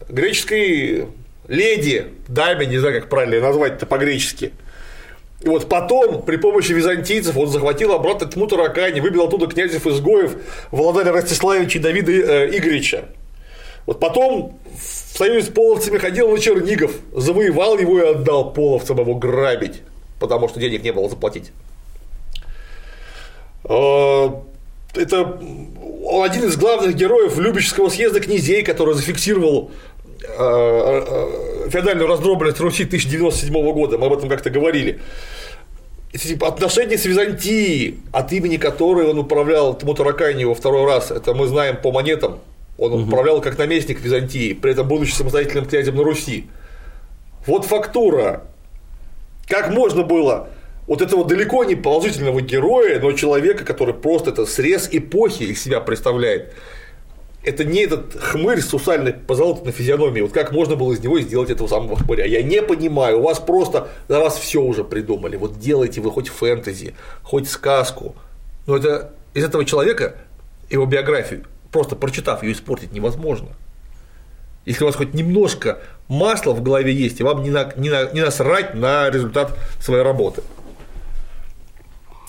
[0.09, 1.07] греческой
[1.47, 4.51] леди, даме, не знаю, как правильно назвать-то по-гречески.
[5.43, 10.37] И вот потом, при помощи византийцев, он захватил обратно тьму Таракани, выбил оттуда князев-изгоев
[10.71, 13.09] Владимира Ростиславича и Давида э, Игоревича.
[13.85, 19.15] Вот потом в союзе с половцами ходил на Чернигов, завоевал его и отдал половцам его
[19.15, 19.81] грабить,
[20.17, 21.51] потому что денег не было заплатить.
[23.65, 24.29] Э,
[24.95, 25.39] это
[26.05, 29.71] он один из главных героев Любического съезда князей, который зафиксировал
[30.23, 34.99] феодальную раздробленность Руси 1097 года, мы об этом как-то говорили.
[36.13, 41.47] Типа, отношения с Византией, от имени которой он управлял Тмутаракани во второй раз, это мы
[41.47, 42.39] знаем по монетам,
[42.77, 43.03] он угу.
[43.03, 46.45] управлял как наместник Византии, при этом будучи самостоятельным князем на Руси.
[47.47, 48.43] Вот фактура.
[49.47, 50.49] Как можно было
[50.87, 55.79] вот этого далеко не положительного героя, но человека, который просто это срез эпохи из себя
[55.79, 56.53] представляет,
[57.43, 60.21] Это не этот хмырь с сусальной позолотой на физиономии.
[60.21, 62.25] Вот как можно было из него сделать этого самого хмыря?
[62.25, 63.19] Я не понимаю.
[63.19, 65.35] У вас просто за вас все уже придумали.
[65.35, 68.15] Вот делайте вы хоть фэнтези, хоть сказку.
[68.65, 70.15] Но это из этого человека,
[70.69, 73.49] его биографию, просто прочитав ее, испортить невозможно.
[74.65, 78.09] Если у вас хоть немножко масла в голове есть, и вам не, на, не, на,
[78.11, 80.43] не насрать на результат своей работы.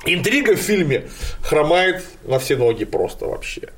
[0.06, 1.08] Интрига в фильме
[1.40, 3.68] хромает на все ноги просто вообще.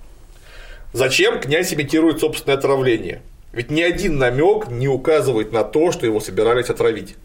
[0.93, 3.23] Зачем князь имитирует собственное отравление?
[3.53, 7.17] Ведь ни один намек не указывает на то, что его собирались отравить.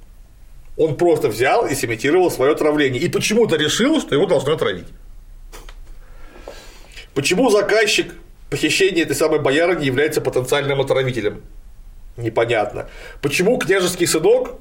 [0.77, 3.01] Он просто взял и сымитировал свое отравление.
[3.01, 4.87] И почему-то решил, что его должны отравить.
[7.13, 8.13] Почему заказчик
[8.49, 11.43] похищения этой самой боярыни является потенциальным отравителем?
[12.17, 12.89] Непонятно.
[13.21, 14.59] Почему княжеский сынок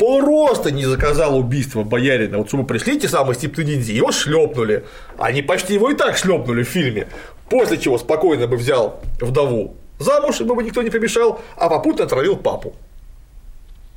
[0.00, 2.38] просто не заказал убийство боярина.
[2.38, 4.86] Вот чтобы пришли те самые степные ниндзя, его шлепнули.
[5.18, 7.08] Они почти его и так шлепнули в фильме.
[7.50, 12.36] После чего спокойно бы взял вдову замуж, ему бы никто не помешал, а попутно отравил
[12.36, 12.74] папу.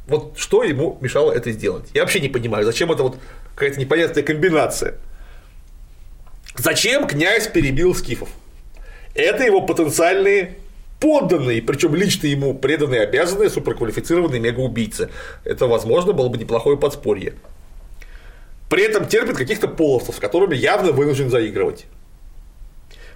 [0.08, 1.86] Вот что ему мешало это сделать?
[1.93, 3.18] Я вообще не понимаю, зачем это вот
[3.56, 4.95] какая-то непонятная комбинация.
[6.58, 8.28] Зачем князь перебил скифов?
[9.16, 10.58] Это его потенциальные
[11.04, 15.10] подданные, причем лично ему преданные обязанные суперквалифицированные мегаубийцы.
[15.43, 17.34] Это, возможно, было бы неплохое подспорье.
[18.70, 21.88] При этом терпит каких-то половцев, с которыми явно вынужден заигрывать.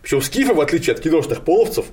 [0.01, 1.85] Причем скифы, в отличие от киношных половцев,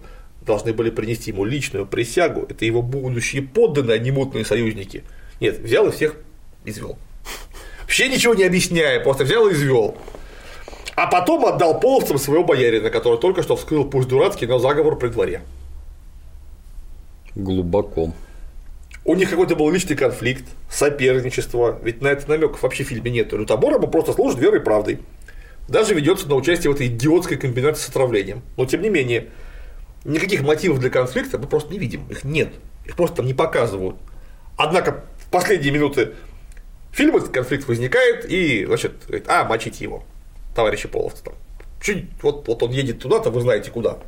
[0.44, 2.44] должны были принести ему личную присягу.
[2.48, 5.04] Это его будущие подданные, а не мутные союзники.
[5.38, 6.16] Нет, взял и всех
[6.64, 6.98] извел.
[7.82, 9.96] Вообще ничего не объясняя, просто взял и извел.
[10.96, 15.08] А потом отдал половцам своего боярина, который только что вскрыл пусть дурацкий, но заговор при
[15.08, 15.42] дворе.
[17.34, 18.12] Глубоко.
[19.04, 23.32] У них какой-то был личный конфликт, соперничество, ведь на это намеков вообще в фильме нет.
[23.32, 25.00] Лютобор ему просто служит верой и правдой.
[25.68, 28.42] Даже ведется на участие в этой идиотской комбинации с отравлением.
[28.56, 29.28] Но тем не менее,
[30.04, 32.06] никаких мотивов для конфликта мы просто не видим.
[32.08, 32.54] Их нет.
[32.86, 33.96] Их просто там не показывают.
[34.56, 36.14] Однако в последние минуты
[36.92, 40.04] фильма этот конфликт возникает, и, значит, говорит, а, мочите его,
[40.54, 41.34] товарищи половцы там.
[41.82, 43.98] Чуть, вот, вот он едет туда-то, вы знаете куда.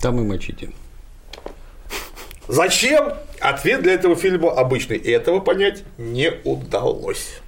[0.00, 0.70] Там и мочите.
[2.48, 3.12] Зачем?
[3.40, 4.96] Ответ для этого фильма обычный.
[4.96, 7.40] И этого понять не удалось.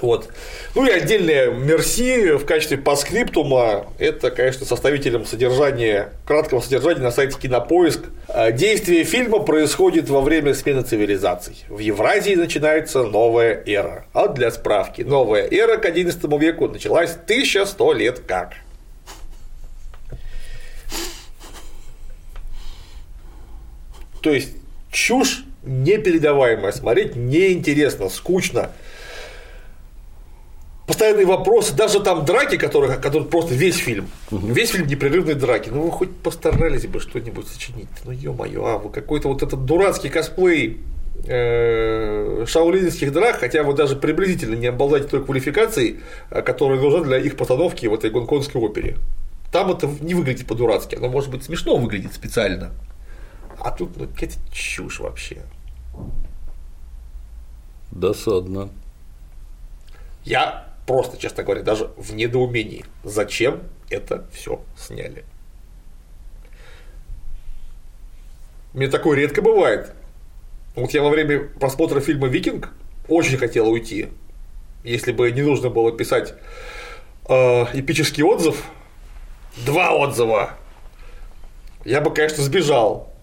[0.00, 0.28] Вот.
[0.74, 7.38] Ну и отдельное мерси в качестве паскриптума– это, конечно, составителем содержания, краткого содержания на сайте
[7.38, 8.04] Кинопоиск.
[8.28, 11.64] А, действие фильма происходит во время смены цивилизаций.
[11.68, 14.06] В Евразии начинается новая эра.
[14.12, 18.52] А для справки, новая эра к XI веку началась 1100 лет как.
[24.22, 24.50] То есть
[24.90, 28.70] чушь непередаваемая, смотреть неинтересно, скучно.
[30.86, 34.46] Постоянные вопросы, даже там драки, которые, которые просто весь фильм, угу.
[34.46, 35.68] весь фильм непрерывные драки.
[35.68, 37.88] Ну вы хоть постарались бы что-нибудь сочинить.
[38.04, 40.78] Ну ё-моё, а вы какой-то вот этот дурацкий косплей
[41.26, 46.00] э, шаулинских драк, хотя вы даже приблизительно не обладаете той квалификацией,
[46.30, 48.96] э, которая нужна для их постановки в этой гонконгской опере.
[49.50, 52.70] Там это не выглядит по-дурацки, оно может быть смешно выглядит специально.
[53.66, 55.42] А тут ну, какая-то чушь вообще.
[57.90, 58.68] Досадно.
[60.24, 65.24] Я просто, честно говоря, даже в недоумении, зачем это все сняли.
[68.72, 69.92] Мне такое редко бывает.
[70.76, 72.72] Вот я во время просмотра фильма Викинг
[73.08, 74.10] очень хотел уйти.
[74.84, 76.34] Если бы не нужно было писать
[77.28, 77.34] э,
[77.72, 78.62] эпический отзыв,
[79.64, 80.50] два отзыва,
[81.84, 83.15] я бы, конечно, сбежал.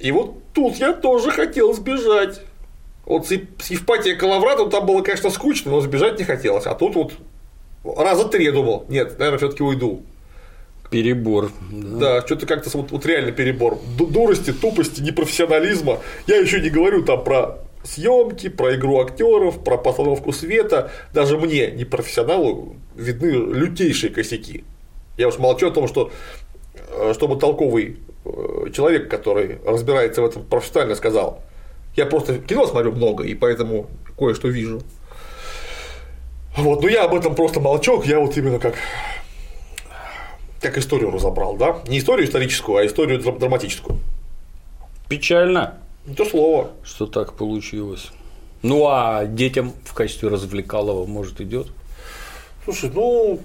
[0.00, 2.40] И вот тут я тоже хотел сбежать.
[3.04, 3.30] Вот с
[3.70, 6.66] Евпатия Калавратом там было, конечно, скучно, но сбежать не хотелось.
[6.66, 7.12] А тут вот
[7.84, 10.02] раза три я думал, нет, наверное, все таки уйду.
[10.90, 11.52] Перебор.
[11.70, 13.78] Да, да что-то как-то вот, вот реально перебор.
[13.98, 16.00] Дурости, тупости, непрофессионализма.
[16.26, 20.90] Я еще не говорю там про съемки, про игру актеров, про постановку света.
[21.12, 24.64] Даже мне, непрофессионалу, видны лютейшие косяки.
[25.16, 26.10] Я уж молчу о том, что
[26.88, 27.98] э, чтобы толковый
[28.72, 31.42] человек, который разбирается в этом профессионально, сказал,
[31.96, 33.86] я просто кино смотрю много, и поэтому
[34.18, 34.82] кое-что вижу.
[36.56, 38.74] Вот, но я об этом просто молчок, я вот именно как
[40.60, 41.80] как историю разобрал, да?
[41.88, 43.98] Не историю историческую, а историю драматическую.
[45.08, 45.78] Печально.
[46.06, 46.72] Не то слово.
[46.84, 48.10] Что так получилось.
[48.62, 51.68] Ну а детям в качестве развлекалого, может, идет?
[52.64, 53.40] Слушай, ну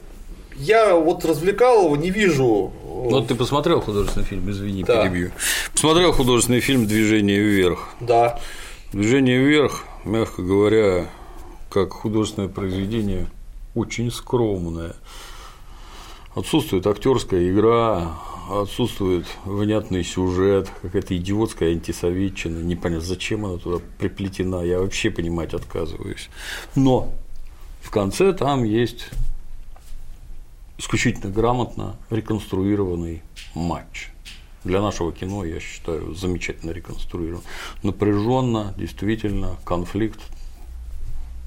[0.55, 2.71] я вот развлекал его, не вижу.
[3.09, 5.03] Ну, ты посмотрел художественный фильм, извини, да.
[5.03, 5.31] перебью.
[5.73, 7.89] Посмотрел художественный фильм Движение вверх.
[7.99, 8.39] Да.
[8.91, 11.09] Движение вверх, мягко говоря,
[11.69, 13.27] как художественное произведение,
[13.73, 14.95] очень скромное.
[16.33, 18.13] Отсутствует актерская игра,
[18.49, 26.29] отсутствует внятный сюжет, какая-то идиотская антисоветчина, непонятно, зачем она туда приплетена, я вообще понимать отказываюсь.
[26.75, 27.13] Но
[27.81, 29.09] в конце там есть
[30.77, 33.21] исключительно грамотно реконструированный
[33.53, 34.09] матч.
[34.63, 37.43] Для нашего кино, я считаю, замечательно реконструирован.
[37.83, 40.19] Напряженно, действительно, конфликт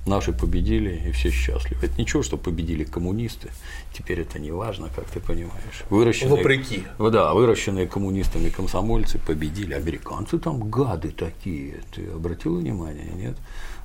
[0.09, 1.85] Наши победили, и все счастливы.
[1.87, 3.51] Это ничего, что победили коммунисты.
[3.93, 5.85] Теперь это не важно, как ты понимаешь.
[5.91, 6.85] Выращенные, Вопреки.
[6.99, 9.75] Да, выращенные коммунистами комсомольцы победили.
[9.75, 11.83] Американцы там гады такие.
[11.95, 13.37] Ты обратил внимание, нет?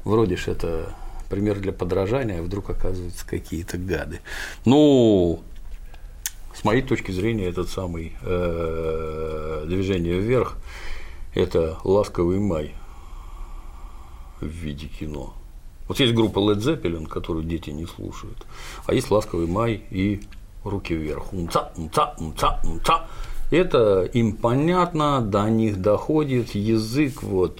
[0.05, 0.95] Вроде ж это
[1.29, 4.21] пример для подражания, а вдруг оказываются какие-то гады.
[4.65, 5.41] Ну,
[6.53, 10.57] с моей точки зрения, этот самый э, движение вверх–
[11.33, 12.75] это ласковый май
[14.39, 15.33] в виде кино.
[15.87, 18.45] Вот есть группа Led Zeppelin, которую дети не слушают,
[18.85, 20.21] а есть «Ласковый май» и
[20.63, 21.33] «Руки вверх».
[21.33, 23.07] Умца, умца, умца, умца.
[23.51, 27.59] Это им понятно, до них доходит язык, вот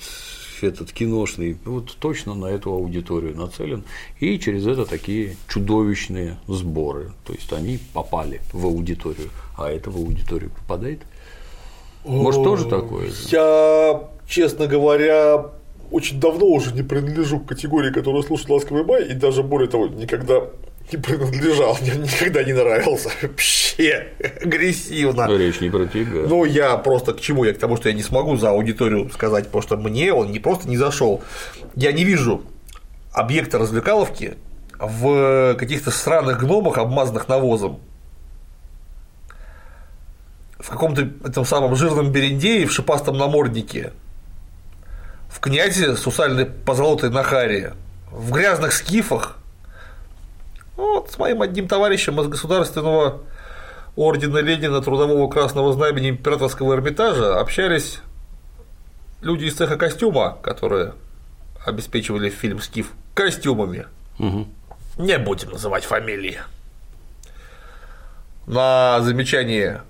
[0.63, 3.83] этот киношный, вот точно на эту аудиторию нацелен,
[4.19, 9.97] и через это такие чудовищные сборы, то есть они попали в аудиторию, а это в
[9.97, 11.01] аудиторию попадает.
[12.05, 13.09] Может, тоже такое?
[13.29, 15.51] Я, честно говоря,
[15.91, 19.87] очень давно уже не принадлежу к категории, которая слушает «Ласковый май», и даже более того,
[19.87, 20.47] никогда
[20.91, 23.09] не принадлежал, мне никогда не нравился.
[23.21, 24.07] Вообще
[24.41, 25.27] агрессивно.
[25.27, 26.27] Но речь не про тебя.
[26.27, 27.43] Ну, я просто к чему?
[27.43, 30.39] Я к тому, что я не смогу за аудиторию сказать, потому что мне он не
[30.39, 31.23] просто не зашел.
[31.75, 32.43] Я не вижу
[33.11, 34.35] объекта развлекаловки
[34.79, 37.79] в каких-то странных гномах, обмазанных навозом.
[40.59, 43.91] В каком-то этом самом жирном берендее в шипастом наморднике
[45.29, 47.73] в князе сусальной позолотой Нахарии,
[48.11, 49.39] в грязных скифах,
[50.75, 53.21] вот с моим одним товарищем из государственного
[53.95, 57.99] ордена Ленина Трудового Красного Знамени Императорского Эрмитажа общались
[59.21, 60.93] люди из цеха костюма, которые
[61.65, 63.87] обеспечивали фильм «Скиф» костюмами.
[64.19, 64.47] Угу.
[64.97, 66.39] Не будем называть фамилии.
[68.45, 69.81] На замечание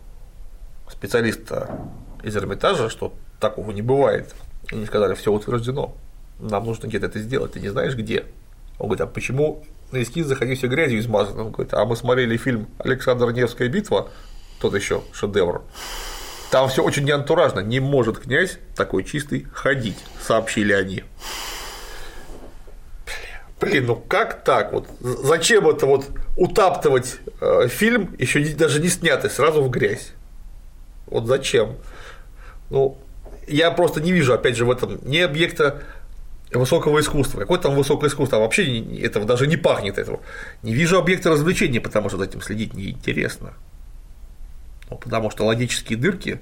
[0.90, 1.80] специалиста
[2.22, 4.36] из Эрмитажа, что такого не бывает,
[4.72, 5.96] они сказали, все утверждено,
[6.40, 8.26] нам нужно где-то это сделать, ты не знаешь где?
[8.78, 9.64] Он говорит, а почему
[9.94, 11.04] на эскизах они все грязью?
[11.14, 14.10] Он говорит, а мы смотрели фильм Александр Невская битва,
[14.60, 15.62] тот еще шедевр.
[16.52, 21.04] Там все очень неантуражно, не может князь такой чистый ходить, сообщили они.
[23.60, 24.74] Блин, ну как так?
[24.74, 30.12] Вот зачем это вот утаптывать э, фильм, еще даже не снятый, сразу в грязь?
[31.06, 31.78] Вот зачем?
[32.70, 32.98] Ну,
[33.48, 35.82] я просто не вижу, опять же, в этом ни объекта
[36.56, 37.40] высокого искусства.
[37.40, 38.38] Какое там высокое искусство?
[38.38, 40.20] Вообще этого даже не пахнет этого.
[40.62, 43.54] Не вижу объекта развлечения, потому что за этим следить неинтересно.
[44.90, 46.40] Ну, потому что логические дырки,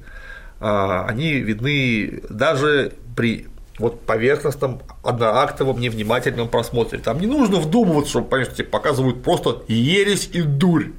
[0.59, 3.47] а, они видны даже при
[3.78, 6.99] вот поверхностном, одноактовом, невнимательном просмотре.
[6.99, 10.91] Там не нужно вдумываться, чтобы понять, что тебе показывают просто ересь и дурь.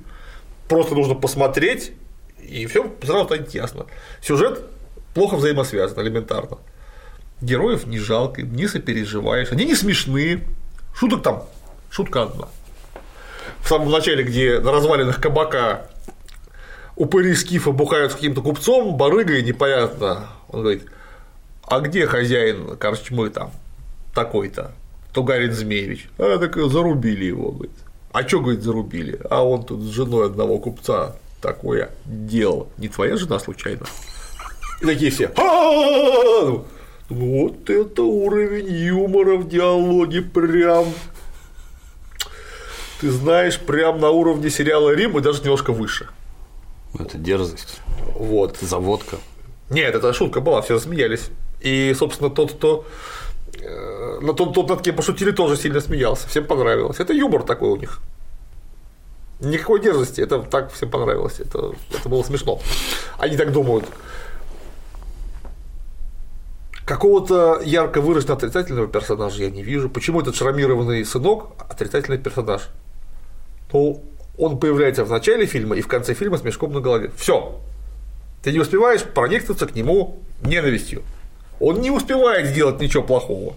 [0.68, 1.92] Просто нужно посмотреть,
[2.42, 3.86] и все сразу станет ясно.
[4.20, 4.64] Сюжет
[5.14, 6.58] плохо взаимосвязаны элементарно.
[7.42, 10.44] Героев не жалко, не сопереживаешь, они не смешные,
[10.94, 11.44] шуток там,
[11.90, 12.48] шутка одна.
[13.60, 15.90] В самом начале, где на развалинах кабака
[16.96, 20.84] упыри скифа бухают с каким-то купцом, барыгой непонятно, он говорит,
[21.66, 23.50] а где хозяин корчмы там
[24.14, 24.72] такой-то,
[25.12, 26.08] Тугарин Змеевич?
[26.18, 27.76] А, так зарубили его, говорит.
[28.12, 29.18] А чё, говорит, зарубили?
[29.30, 32.68] А он тут с женой одного купца такое делал.
[32.78, 33.86] Не твоя жена случайно?
[34.80, 35.28] И такие все.
[37.12, 40.86] Вот это уровень юмора в диалоге прям.
[43.00, 46.08] Ты знаешь, прям на уровне сериала Рим и даже немножко выше.
[46.98, 47.80] Это дерзость.
[48.14, 48.56] Вот.
[48.62, 49.18] Заводка.
[49.68, 51.28] Нет, это шутка была, все смеялись.
[51.60, 52.86] И, собственно, тот, кто
[53.60, 56.26] э, на тот, тот, над кем пошутили, тоже сильно смеялся.
[56.28, 56.98] Всем понравилось.
[56.98, 58.00] Это юмор такой у них.
[59.40, 61.40] Никакой дерзости, это так всем понравилось.
[61.40, 62.58] Это, это было смешно.
[63.18, 63.84] Они так думают
[66.84, 69.88] какого-то ярко выраженного отрицательного персонажа я не вижу.
[69.88, 72.68] Почему этот шрамированный сынок отрицательный персонаж?
[73.72, 74.02] Ну,
[74.38, 77.10] он появляется в начале фильма и в конце фильма с мешком на голове.
[77.16, 77.60] Все.
[78.42, 81.02] Ты не успеваешь проникнуться к нему ненавистью.
[81.60, 83.56] Он не успевает сделать ничего плохого.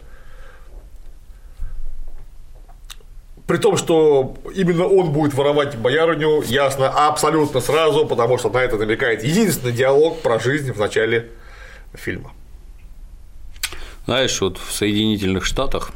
[3.47, 8.78] При том, что именно он будет воровать боярыню, ясно, абсолютно сразу, потому что на это
[8.78, 11.32] намекает единственный диалог про жизнь в начале
[11.93, 12.32] фильма.
[14.05, 15.91] Знаешь, вот в Соединительных Штатах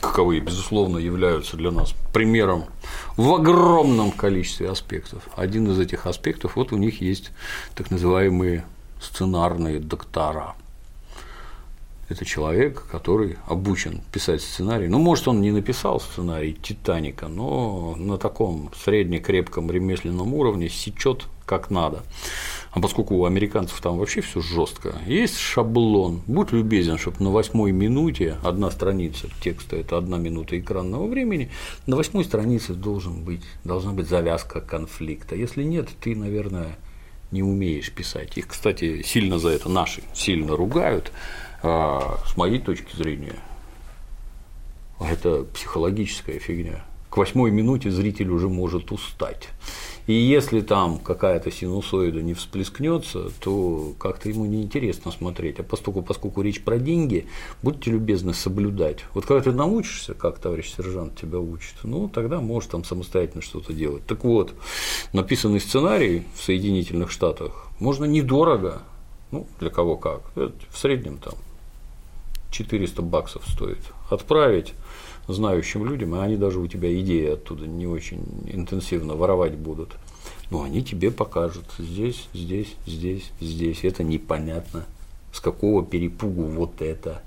[0.00, 2.66] каковые, безусловно, являются для нас примером
[3.16, 5.28] в огромном количестве аспектов.
[5.34, 7.32] Один из этих аспектов, вот у них есть
[7.74, 8.64] так называемые
[9.00, 10.54] сценарные доктора.
[12.08, 14.86] Это человек, который обучен писать сценарий.
[14.86, 21.70] Ну, может, он не написал сценарий Титаника, но на таком среднекрепком ремесленном уровне сечет как
[21.70, 22.02] надо.
[22.72, 26.22] А поскольку у американцев там вообще все жестко, есть шаблон.
[26.26, 31.50] Будь любезен, чтобы на восьмой минуте одна страница текста это одна минута экранного времени,
[31.86, 35.36] на восьмой странице должен быть, должна быть завязка конфликта.
[35.36, 36.78] Если нет, ты, наверное,
[37.30, 38.38] не умеешь писать.
[38.38, 41.12] Их, кстати, сильно за это наши сильно ругают.
[41.62, 43.36] А с моей точки зрения,
[44.98, 46.84] это психологическая фигня.
[47.12, 49.50] К восьмой минуте зритель уже может устать.
[50.06, 55.60] И если там какая-то синусоида не всплескнется, то как-то ему неинтересно смотреть.
[55.60, 57.26] А поскольку, поскольку речь про деньги,
[57.62, 59.04] будьте любезны соблюдать.
[59.12, 63.74] Вот когда ты научишься, как товарищ сержант тебя учит, ну тогда можешь там самостоятельно что-то
[63.74, 64.06] делать.
[64.06, 64.54] Так вот,
[65.12, 68.80] написанный сценарий в Соединительных Штатах можно недорого,
[69.30, 71.34] ну, для кого как, в среднем там
[72.52, 73.80] 400 баксов стоит.
[74.08, 74.72] Отправить
[75.28, 79.96] знающим людям, и они даже у тебя идеи оттуда не очень интенсивно воровать будут.
[80.50, 83.84] Но они тебе покажут здесь, здесь, здесь, здесь.
[83.84, 84.84] Это непонятно.
[85.32, 87.22] С какого перепугу вот это.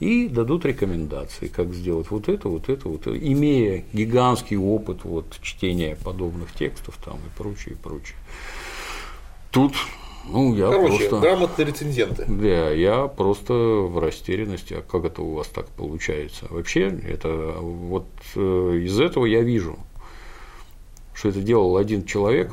[0.00, 5.38] И дадут рекомендации, как сделать вот это, вот это, вот это, имея гигантский опыт вот,
[5.42, 8.16] чтения подобных текстов там и прочее, и прочее.
[9.50, 9.72] Тут
[10.26, 11.20] ну, я Короче, просто...
[11.20, 12.24] грамотные рецензенты.
[12.26, 16.46] Да, я просто в растерянности, а как это у вас так получается?
[16.50, 18.06] Вообще, это вот
[18.36, 19.78] э, из этого я вижу,
[21.14, 22.52] что это делал один человек,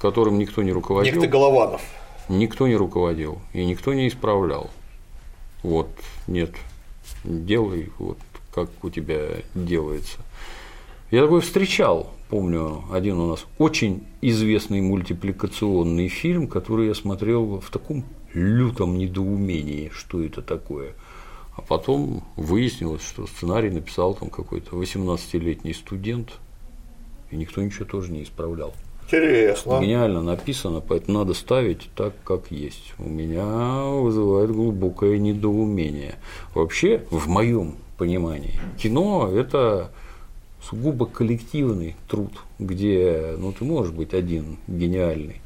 [0.00, 1.14] которым никто не руководил.
[1.14, 1.82] Некто Голованов.
[2.28, 4.70] Никто не руководил и никто не исправлял.
[5.62, 5.88] Вот,
[6.26, 6.52] нет,
[7.24, 8.18] делай вот
[8.54, 10.18] как у тебя делается.
[11.10, 17.70] Я такой встречал, помню, один у нас очень известный мультипликационный фильм, который я смотрел в
[17.70, 20.94] таком лютом недоумении, что это такое.
[21.56, 26.38] А потом выяснилось, что сценарий написал там какой-то 18-летний студент,
[27.30, 28.74] и никто ничего тоже не исправлял.
[29.06, 29.80] Интересно.
[29.80, 32.92] Гениально написано, поэтому надо ставить так, как есть.
[32.98, 36.16] У меня вызывает глубокое недоумение.
[36.54, 39.90] Вообще, в моем понимании, кино– это
[40.62, 45.40] сугубо коллективный труд, где ну, ты можешь быть один гениальный.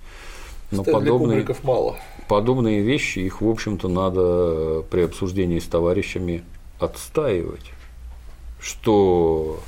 [0.70, 1.96] Но Кстати, подобные, мало.
[2.28, 6.44] подобные вещи, их, в общем-то, надо при обсуждении с товарищами
[6.78, 7.72] отстаивать
[8.62, 9.58] что,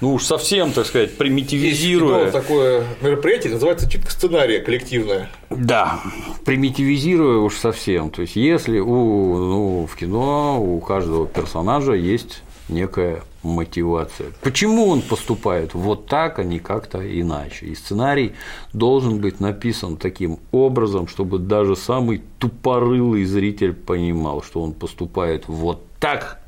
[0.00, 2.22] ну уж совсем, так сказать, примитивизируя.
[2.22, 5.28] Есть такое мероприятие, называется читка сценария коллективная.
[5.50, 6.00] Да,
[6.46, 8.10] примитивизируя уж совсем.
[8.10, 14.32] То есть, если у, ну, в кино у каждого персонажа есть некая мотивация.
[14.42, 17.66] Почему он поступает вот так, а не как-то иначе?
[17.66, 18.32] И сценарий
[18.72, 25.82] должен быть написан таким образом, чтобы даже самый тупорылый зритель понимал, что он поступает вот
[25.98, 26.40] так,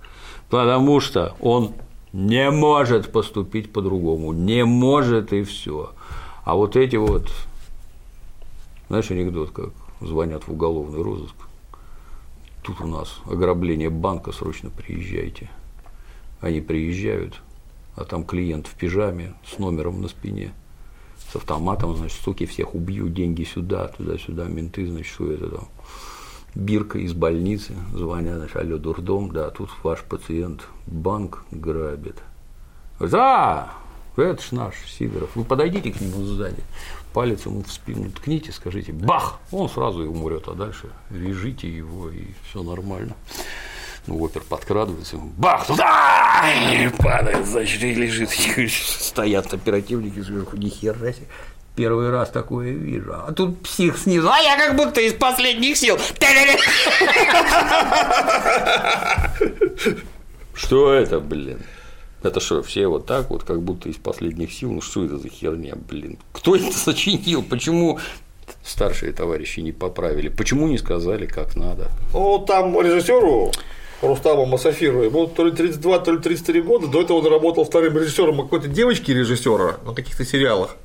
[0.49, 1.73] потому что он
[2.13, 5.93] не может поступить по-другому, не может и все.
[6.45, 7.31] А вот эти вот,
[8.89, 11.35] знаешь, анекдот, как звонят в уголовный розыск.
[12.63, 15.49] Тут у нас ограбление банка, срочно приезжайте.
[16.41, 17.41] Они приезжают,
[17.97, 20.53] а там клиент в пижаме с номером на спине,
[21.31, 25.69] с автоматом, значит, суки, всех убью, деньги сюда, туда-сюда, менты, значит, что это там.
[26.55, 32.17] Бирка из больницы, звонят, значит, алло, дурдом, да, тут ваш пациент банк грабит.
[32.99, 33.73] Да,
[34.17, 35.31] это ж наш Сидоров.
[35.37, 36.63] Вы подойдите к нему сзади,
[37.13, 42.11] палец ему в спину ткните, скажите бах, он сразу и умрет, а дальше вяжите его,
[42.11, 43.15] и все нормально.
[44.07, 46.43] Ну, опер подкрадывается, бах, туда,
[46.73, 48.31] и падает, значит, и лежит.
[48.71, 51.27] Стоят оперативники сверху, ни хера себе.
[51.77, 53.15] Первый раз такое вижу.
[53.15, 55.99] А тут псих снизу, а я как будто из последних сил.
[60.55, 61.63] Что это, блин?
[62.23, 64.71] Это что, все вот так вот, как будто из последних сил?
[64.73, 66.19] Ну что это за херня, блин?
[66.33, 67.43] Кто это сочинил?
[67.43, 67.99] Почему
[68.63, 70.29] старшие товарищи не поправили?
[70.29, 71.89] Почему не сказали, как надо?
[72.13, 73.53] Ну, там режиссеру
[74.03, 75.05] Рустама Масафирова.
[75.05, 76.87] Ему то ли 32, то ли 33 года.
[76.87, 80.77] До этого он работал вторым режиссером какой-то девочки режиссера на каких-то сериалах.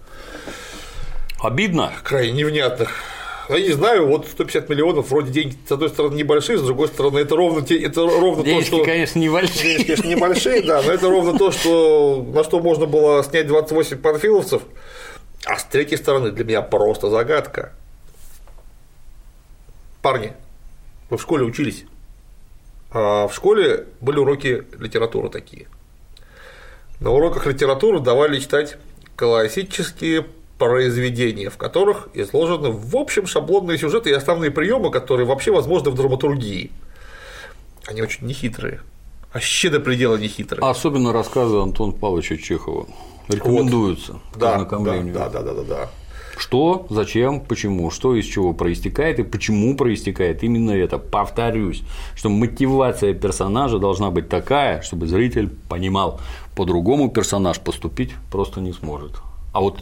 [1.42, 1.94] Обидно.
[2.04, 3.04] Крайне невнятных.
[3.48, 7.20] Я не знаю, вот 150 миллионов, вроде деньги, с одной стороны, небольшие, с другой стороны,
[7.20, 8.86] это ровно, те, это ровно Денежки, то, что…
[8.86, 9.78] конечно, небольшие.
[9.78, 13.98] Денежки, конечно, небольшие, да, но это ровно то, что, на что можно было снять 28
[13.98, 14.64] панфиловцев.
[15.46, 17.72] А с третьей стороны, для меня просто загадка.
[20.02, 20.34] Парни,
[21.12, 21.86] вы в школе учились?
[22.98, 25.68] А в школе были уроки литературы такие.
[27.02, 28.78] На уроках литературы давали читать
[29.18, 30.26] классические
[30.58, 35.96] произведения, в которых изложены в общем шаблонные сюжеты и основные приемы, которые вообще возможны в
[35.96, 36.72] драматургии.
[37.86, 38.80] Они очень нехитрые,
[39.34, 40.66] вообще до предела нехитрые.
[40.66, 42.88] Особенно рассказы Антона Павловича Чехова
[43.28, 44.22] рекомендуются вот.
[44.32, 45.14] к да, ознакомлению.
[45.14, 45.90] Да, да, да, да, да.
[46.38, 50.98] Что, зачем, почему, что из чего проистекает и почему проистекает именно это.
[50.98, 51.84] Повторюсь,
[52.16, 56.20] что мотивация персонажа должна быть такая, чтобы зритель понимал,
[56.56, 59.14] по-другому персонаж поступить просто не сможет.
[59.54, 59.78] А вот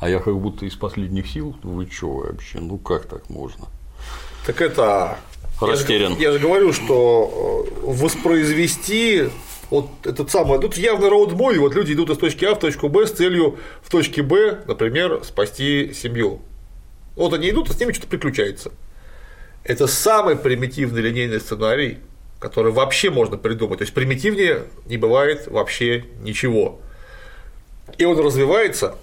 [0.00, 3.66] а я как будто из последних сил, вы чё вообще, ну как так можно?
[4.46, 5.16] Так это
[5.60, 6.12] Растерян.
[6.12, 9.28] Я же, я же говорю, что э, воспроизвести
[9.74, 13.06] вот этот самый, тут явно роуд-муви, вот люди идут из точки А в точку Б
[13.06, 16.42] с целью в точке Б, например, спасти семью.
[17.16, 18.70] Вот они идут, а с ними что-то приключается.
[19.64, 21.98] Это самый примитивный линейный сценарий,
[22.38, 23.78] который вообще можно придумать.
[23.78, 26.78] То есть примитивнее не бывает вообще ничего.
[27.98, 28.94] И он развивается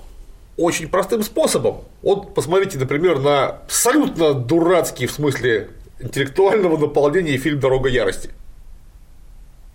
[0.56, 1.82] очень простым способом.
[2.02, 5.70] Вот посмотрите, например, на абсолютно дурацкий в смысле
[6.00, 8.30] интеллектуального наполнения фильм «Дорога ярости»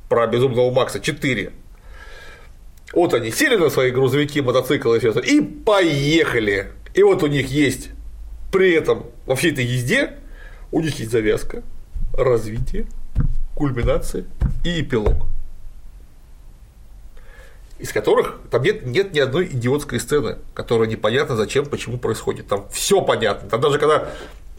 [0.09, 1.53] про безумного Макса 4.
[2.93, 6.71] Вот они сели на свои грузовики, мотоциклы и поехали.
[6.95, 7.91] И вот у них есть
[8.53, 10.15] при этом во всей этой езде
[10.73, 11.63] у них есть завязка,
[12.13, 12.87] развитие,
[13.55, 14.25] кульминация
[14.65, 15.27] и эпилог.
[17.79, 22.49] Из которых там нет, нет ни одной идиотской сцены, которая непонятно зачем, почему происходит.
[22.49, 23.49] Там все понятно.
[23.49, 24.11] Там даже когда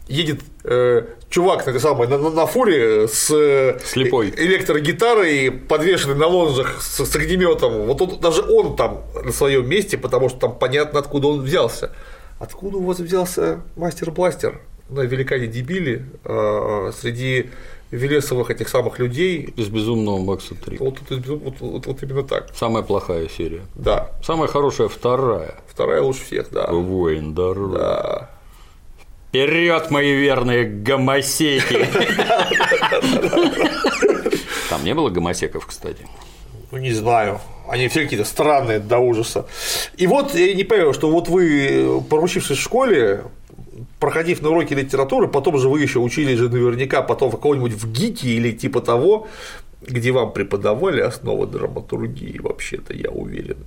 [0.08, 4.30] едет э, чувак на, самой, на, на, фуре с э, Слепой.
[4.30, 7.86] электрогитарой, подвешенный на лонжах с, с огнеметом.
[7.86, 11.92] Вот он, даже он там на своем месте, потому что там понятно, откуда он взялся.
[12.38, 17.50] Откуда у вас взялся мастер-бластер на великане дебили э, среди
[17.90, 19.50] Велесовых этих самых людей.
[19.56, 20.76] Из безумного Макса 3.
[20.78, 22.48] Вот, вот, вот, вот, вот именно так.
[22.54, 23.62] Самая плохая серия.
[23.74, 24.10] Да.
[24.22, 25.54] Самая хорошая вторая.
[25.66, 26.66] Вторая лучше всех, да.
[26.70, 27.72] Воин дорог.
[27.72, 28.30] Да.
[29.28, 31.86] Вперед, мои верные гомосеки!
[34.70, 36.06] Там не было гомосеков, кстати.
[36.70, 37.40] Ну, не знаю.
[37.68, 39.46] Они все какие-то странные до ужаса.
[39.98, 43.24] И вот я не понимаю, что вот вы, поручившись в школе,
[44.00, 47.92] проходив на уроки литературы, потом же вы еще учились же наверняка потом в какого-нибудь в
[47.92, 49.28] ГИКе или типа того,
[49.82, 53.58] где вам преподавали основы драматургии, вообще-то, я уверен.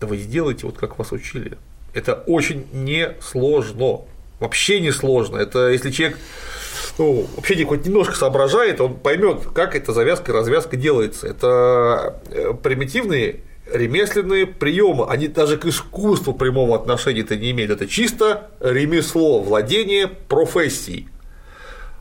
[0.00, 1.58] Да вы сделайте вот как вас учили.
[1.96, 4.02] Это очень несложно.
[4.38, 5.38] Вообще не сложно.
[5.38, 6.18] Это если человек
[6.98, 11.26] ну, вообще хоть немножко соображает, он поймет, как эта завязка и развязка делается.
[11.26, 13.40] Это э, примитивные
[13.72, 17.72] ремесленные приемы, они даже к искусству прямого отношения-то не имеют.
[17.72, 21.08] Это чисто ремесло, владение профессией.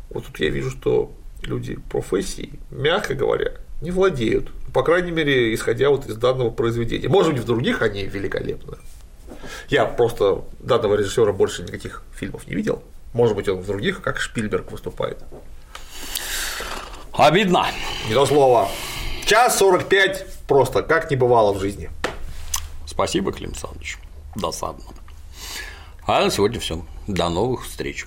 [0.09, 4.49] Вот тут я вижу, что люди профессии, мягко говоря, не владеют.
[4.73, 7.07] По крайней мере, исходя вот из данного произведения.
[7.07, 8.77] Может быть, в других они великолепны.
[9.69, 12.81] Я просто данного режиссера больше никаких фильмов не видел.
[13.13, 15.23] Может быть, он в других, как Шпильберг, выступает.
[17.13, 17.67] Обидно.
[18.07, 18.67] Не то слово.
[19.25, 21.89] Час 45 просто, как не бывало в жизни.
[22.85, 23.97] Спасибо, Клим Саныч.
[24.35, 24.83] Досадно.
[26.05, 26.85] А на сегодня все.
[27.07, 28.05] До новых встреч.